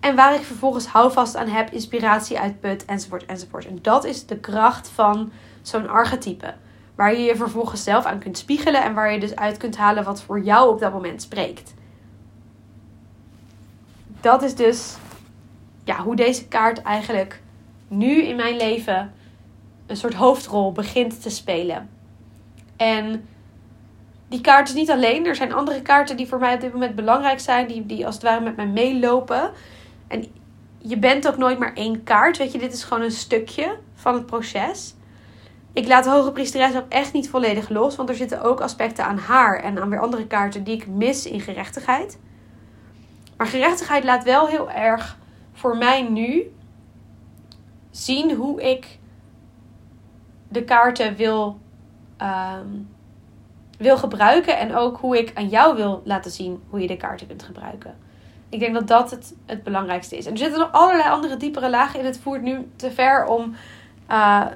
En 0.00 0.16
waar 0.16 0.34
ik 0.34 0.42
vervolgens 0.42 0.86
houvast 0.86 1.36
aan 1.36 1.48
heb, 1.48 1.70
inspiratie 1.70 2.38
uitput, 2.38 2.84
enzovoort, 2.84 3.26
enzovoort. 3.26 3.66
En 3.66 3.78
dat 3.82 4.04
is 4.04 4.26
de 4.26 4.38
kracht 4.38 4.88
van 4.88 5.32
zo'n 5.62 5.88
archetype. 5.88 6.54
Waar 6.94 7.12
je 7.12 7.22
je 7.22 7.36
vervolgens 7.36 7.82
zelf 7.82 8.04
aan 8.04 8.18
kunt 8.18 8.38
spiegelen 8.38 8.82
en 8.82 8.94
waar 8.94 9.12
je 9.12 9.20
dus 9.20 9.36
uit 9.36 9.56
kunt 9.56 9.76
halen 9.76 10.04
wat 10.04 10.22
voor 10.22 10.40
jou 10.40 10.70
op 10.70 10.80
dat 10.80 10.92
moment 10.92 11.22
spreekt. 11.22 11.74
Dat 14.20 14.42
is 14.42 14.54
dus 14.54 14.96
ja, 15.84 16.02
hoe 16.02 16.16
deze 16.16 16.48
kaart 16.48 16.82
eigenlijk 16.82 17.40
nu 17.88 18.22
in 18.22 18.36
mijn 18.36 18.56
leven 18.56 19.12
een 19.86 19.96
soort 19.96 20.14
hoofdrol 20.14 20.72
begint 20.72 21.22
te 21.22 21.30
spelen. 21.30 21.88
En 22.76 23.28
die 24.28 24.40
kaart 24.40 24.68
is 24.68 24.74
niet 24.74 24.90
alleen. 24.90 25.26
Er 25.26 25.36
zijn 25.36 25.52
andere 25.52 25.82
kaarten 25.82 26.16
die 26.16 26.28
voor 26.28 26.38
mij 26.38 26.54
op 26.54 26.60
dit 26.60 26.72
moment 26.72 26.94
belangrijk 26.94 27.40
zijn. 27.40 27.66
Die, 27.66 27.86
die 27.86 28.06
als 28.06 28.14
het 28.14 28.24
ware 28.24 28.40
met 28.40 28.56
mij 28.56 28.66
meelopen. 28.66 29.50
En 30.08 30.24
je 30.78 30.98
bent 30.98 31.28
ook 31.28 31.36
nooit 31.36 31.58
maar 31.58 31.74
één 31.74 32.02
kaart. 32.02 32.36
Weet 32.36 32.52
je, 32.52 32.58
dit 32.58 32.72
is 32.72 32.84
gewoon 32.84 33.02
een 33.02 33.10
stukje 33.10 33.76
van 33.94 34.14
het 34.14 34.26
proces. 34.26 34.94
Ik 35.72 35.86
laat 35.86 36.04
de 36.04 36.10
hoge 36.10 36.32
priesteres 36.32 36.76
ook 36.76 36.88
echt 36.88 37.12
niet 37.12 37.30
volledig 37.30 37.68
los. 37.68 37.96
Want 37.96 38.08
er 38.08 38.14
zitten 38.14 38.42
ook 38.42 38.60
aspecten 38.60 39.04
aan 39.04 39.18
haar 39.18 39.62
en 39.62 39.80
aan 39.80 39.90
weer 39.90 40.00
andere 40.00 40.26
kaarten 40.26 40.64
die 40.64 40.74
ik 40.74 40.86
mis 40.86 41.26
in 41.26 41.40
gerechtigheid. 41.40 42.18
Maar 43.36 43.46
gerechtigheid 43.46 44.04
laat 44.04 44.24
wel 44.24 44.46
heel 44.46 44.70
erg 44.70 45.18
voor 45.52 45.76
mij 45.76 46.02
nu 46.02 46.52
zien 47.90 48.34
hoe 48.34 48.62
ik 48.62 48.98
de 50.48 50.64
kaarten 50.64 51.16
wil, 51.16 51.58
ehm, 52.16 52.66
wil 53.78 53.96
gebruiken. 53.96 54.58
En 54.58 54.74
ook 54.74 54.98
hoe 54.98 55.18
ik 55.18 55.30
aan 55.34 55.48
jou 55.48 55.76
wil 55.76 56.02
laten 56.04 56.30
zien 56.30 56.62
hoe 56.68 56.80
je 56.80 56.86
de 56.86 56.96
kaarten 56.96 57.26
kunt 57.26 57.42
gebruiken. 57.42 57.96
Ik 58.48 58.60
denk 58.60 58.74
dat 58.74 58.88
dat 58.88 59.10
het, 59.10 59.34
het 59.46 59.62
belangrijkste 59.62 60.16
is. 60.16 60.26
En 60.26 60.32
er 60.32 60.38
zitten 60.38 60.58
nog 60.58 60.72
allerlei 60.72 61.08
andere 61.08 61.36
diepere 61.36 61.70
lagen 61.70 62.00
in. 62.00 62.06
Het 62.06 62.18
voert 62.18 62.42
nu 62.42 62.70
te 62.76 62.90
ver 62.90 63.26
om 63.26 63.54
uh, 64.10 64.46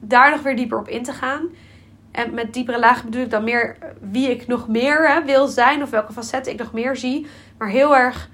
daar 0.00 0.30
nog 0.30 0.42
weer 0.42 0.56
dieper 0.56 0.78
op 0.78 0.88
in 0.88 1.02
te 1.02 1.12
gaan. 1.12 1.48
En 2.10 2.34
met 2.34 2.54
diepere 2.54 2.78
lagen 2.78 3.04
bedoel 3.04 3.22
ik 3.22 3.30
dan 3.30 3.44
meer 3.44 3.78
wie 4.00 4.30
ik 4.30 4.46
nog 4.46 4.68
meer 4.68 5.08
hè, 5.08 5.24
wil 5.24 5.46
zijn. 5.46 5.82
Of 5.82 5.90
welke 5.90 6.12
facetten 6.12 6.52
ik 6.52 6.58
nog 6.58 6.72
meer 6.72 6.96
zie. 6.96 7.26
Maar 7.58 7.68
heel 7.68 7.96
erg 7.96 8.30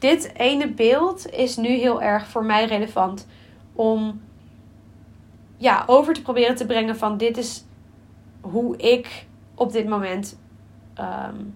dit 0.00 0.32
ene 0.36 0.68
beeld 0.68 1.30
is 1.30 1.56
nu 1.56 1.68
heel 1.68 2.02
erg 2.02 2.26
voor 2.26 2.44
mij 2.44 2.66
relevant 2.66 3.26
om 3.72 4.20
ja, 5.56 5.84
over 5.86 6.14
te 6.14 6.22
proberen 6.22 6.56
te 6.56 6.66
brengen 6.66 6.96
van 6.96 7.16
dit 7.16 7.36
is 7.36 7.64
hoe 8.40 8.76
ik 8.76 9.26
op 9.54 9.72
dit 9.72 9.88
moment 9.88 10.38
um, 10.98 11.54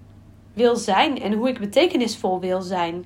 wil 0.53 0.77
zijn 0.77 1.21
en 1.21 1.33
hoe 1.33 1.49
ik 1.49 1.59
betekenisvol 1.59 2.41
wil 2.41 2.63
zijn. 2.63 3.05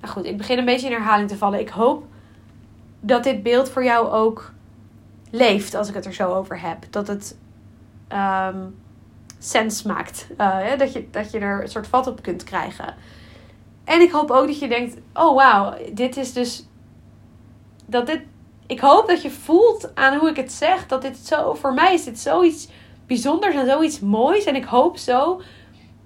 Nou 0.00 0.12
goed, 0.12 0.24
ik 0.24 0.36
begin 0.36 0.58
een 0.58 0.64
beetje 0.64 0.86
in 0.86 0.92
herhaling 0.92 1.28
te 1.28 1.36
vallen. 1.36 1.60
Ik 1.60 1.68
hoop 1.68 2.04
dat 3.00 3.24
dit 3.24 3.42
beeld 3.42 3.70
voor 3.70 3.84
jou 3.84 4.08
ook 4.08 4.52
leeft 5.30 5.74
als 5.74 5.88
ik 5.88 5.94
het 5.94 6.06
er 6.06 6.14
zo 6.14 6.32
over 6.32 6.60
heb. 6.60 6.86
Dat 6.90 7.06
het 7.06 7.36
um, 8.12 8.74
sens 9.38 9.82
maakt. 9.82 10.26
Uh, 10.38 10.78
dat, 10.78 10.92
je, 10.92 11.10
dat 11.10 11.30
je 11.30 11.38
er 11.38 11.62
een 11.62 11.68
soort 11.68 11.86
vat 11.86 12.06
op 12.06 12.22
kunt 12.22 12.44
krijgen. 12.44 12.94
En 13.84 14.00
ik 14.00 14.10
hoop 14.10 14.30
ook 14.30 14.46
dat 14.46 14.58
je 14.58 14.68
denkt: 14.68 14.96
oh 15.14 15.34
wauw, 15.34 15.74
dit 15.92 16.16
is 16.16 16.32
dus. 16.32 16.66
Dat 17.86 18.06
dit. 18.06 18.20
Ik 18.66 18.80
hoop 18.80 19.08
dat 19.08 19.22
je 19.22 19.30
voelt 19.30 19.94
aan 19.94 20.18
hoe 20.18 20.28
ik 20.28 20.36
het 20.36 20.52
zeg. 20.52 20.86
Dat 20.86 21.02
dit 21.02 21.16
zo. 21.16 21.54
Voor 21.54 21.74
mij 21.74 21.94
is 21.94 22.04
dit 22.04 22.18
zoiets 22.18 22.68
bijzonders 23.06 23.54
en 23.54 23.66
zoiets 23.66 24.00
moois. 24.00 24.44
En 24.44 24.56
ik 24.56 24.64
hoop 24.64 24.96
zo 24.96 25.40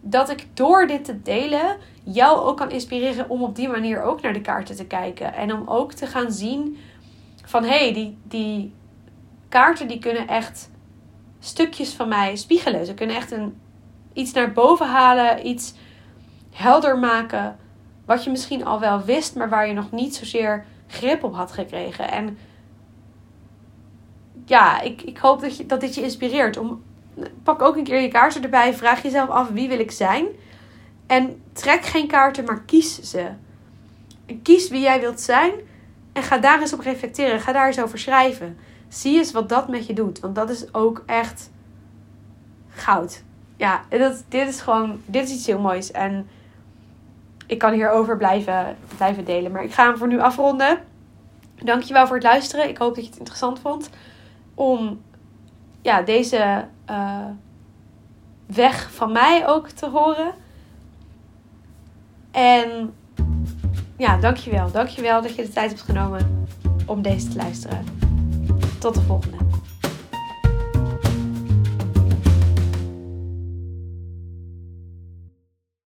dat 0.01 0.31
ik 0.31 0.47
door 0.55 0.87
dit 0.87 1.05
te 1.05 1.23
delen. 1.23 1.77
jou 2.05 2.38
ook 2.38 2.57
kan 2.57 2.71
inspireren 2.71 3.31
om 3.31 3.43
op 3.43 3.57
die 3.57 3.69
manier 3.69 4.03
ook 4.03 4.21
naar 4.21 4.33
de 4.33 4.41
kaarten 4.41 4.77
te 4.77 4.87
kijken. 4.87 5.35
En 5.35 5.53
om 5.53 5.69
ook 5.69 5.93
te 5.93 6.07
gaan 6.07 6.33
zien: 6.33 6.79
van 7.45 7.62
hé, 7.62 7.79
hey, 7.79 7.93
die, 7.93 8.19
die 8.23 8.75
kaarten 9.49 9.88
die 9.88 9.99
kunnen 9.99 10.29
echt 10.29 10.71
stukjes 11.38 11.95
van 11.95 12.09
mij 12.09 12.37
spiegelen. 12.37 12.87
Ze 12.87 12.95
kunnen 12.95 13.17
echt 13.17 13.31
een, 13.31 13.61
iets 14.12 14.33
naar 14.33 14.53
boven 14.53 14.87
halen, 14.87 15.47
iets 15.47 15.75
helder 16.51 16.99
maken 16.99 17.57
wat 18.09 18.25
je 18.25 18.31
misschien 18.31 18.64
al 18.64 18.81
wel 18.81 19.03
wist, 19.03 19.35
maar 19.35 19.49
waar 19.49 19.66
je 19.66 19.73
nog 19.73 19.90
niet 19.90 20.16
zozeer 20.16 20.64
grip 20.87 21.25
op 21.25 21.35
had 21.35 21.53
gekregen. 21.53 22.11
En 22.11 22.38
ja, 24.44 24.81
ik, 24.81 25.03
ik 25.03 25.18
hoop 25.18 25.40
dat, 25.40 25.57
je, 25.57 25.66
dat 25.66 25.81
dit 25.81 25.94
je 25.94 26.03
inspireert. 26.03 26.57
Om, 26.57 26.83
pak 27.42 27.62
ook 27.62 27.77
een 27.77 27.85
keer 27.85 28.01
je 28.01 28.09
kaarten 28.09 28.42
erbij. 28.42 28.75
Vraag 28.75 29.03
jezelf 29.03 29.29
af 29.29 29.49
wie 29.49 29.68
wil 29.68 29.79
ik 29.79 29.90
zijn. 29.90 30.27
En 31.07 31.42
trek 31.53 31.85
geen 31.85 32.07
kaarten, 32.07 32.44
maar 32.44 32.62
kies 32.62 33.01
ze. 33.01 33.29
Kies 34.42 34.68
wie 34.68 34.81
jij 34.81 35.01
wilt 35.01 35.21
zijn. 35.21 35.53
En 36.12 36.23
ga 36.23 36.38
daar 36.38 36.61
eens 36.61 36.73
op 36.73 36.81
reflecteren. 36.81 37.40
Ga 37.40 37.53
daar 37.53 37.66
eens 37.66 37.81
over 37.81 37.99
schrijven. 37.99 38.59
Zie 38.88 39.18
eens 39.18 39.33
wat 39.33 39.49
dat 39.49 39.68
met 39.68 39.87
je 39.87 39.92
doet. 39.92 40.21
Want 40.21 40.35
dat 40.35 40.51
is 40.51 40.75
ook 40.75 41.03
echt 41.07 41.51
goud. 42.68 43.23
Ja, 43.57 43.85
dat, 43.88 44.25
dit 44.29 44.49
is 44.49 44.61
gewoon. 44.61 45.01
Dit 45.07 45.25
is 45.25 45.35
iets 45.35 45.47
heel 45.47 45.61
moois. 45.61 45.90
En 45.90 46.29
ik 47.48 47.58
kan 47.58 47.72
hierover 47.72 48.16
blijven, 48.16 48.76
blijven 48.96 49.24
delen. 49.24 49.52
Maar 49.52 49.64
ik 49.64 49.72
ga 49.72 49.87
hem 49.87 49.96
voor 49.96 50.08
nu 50.08 50.20
afronden. 50.20 50.78
Dankjewel 51.54 52.06
voor 52.06 52.16
het 52.16 52.24
luisteren. 52.24 52.68
Ik 52.68 52.78
hoop 52.78 52.94
dat 52.94 53.04
je 53.04 53.11
het 53.11 53.18
interessant 53.18 53.58
vond 53.58 53.90
om 54.54 55.00
ja, 55.82 56.02
deze 56.02 56.64
uh, 56.90 57.24
weg 58.46 58.92
van 58.92 59.12
mij 59.12 59.48
ook 59.48 59.68
te 59.68 59.87
horen. 59.87 60.32
En 62.30 62.94
ja, 63.96 64.16
dankjewel. 64.16 64.70
Dankjewel 64.70 65.22
dat 65.22 65.34
je 65.34 65.42
de 65.42 65.52
tijd 65.52 65.70
hebt 65.70 65.82
genomen 65.82 66.46
om 66.87 67.02
deze 67.02 67.28
te 67.28 67.37
luisteren. 67.37 67.84
Tot 68.78 68.94
de 68.94 69.00
volgende. 69.00 69.47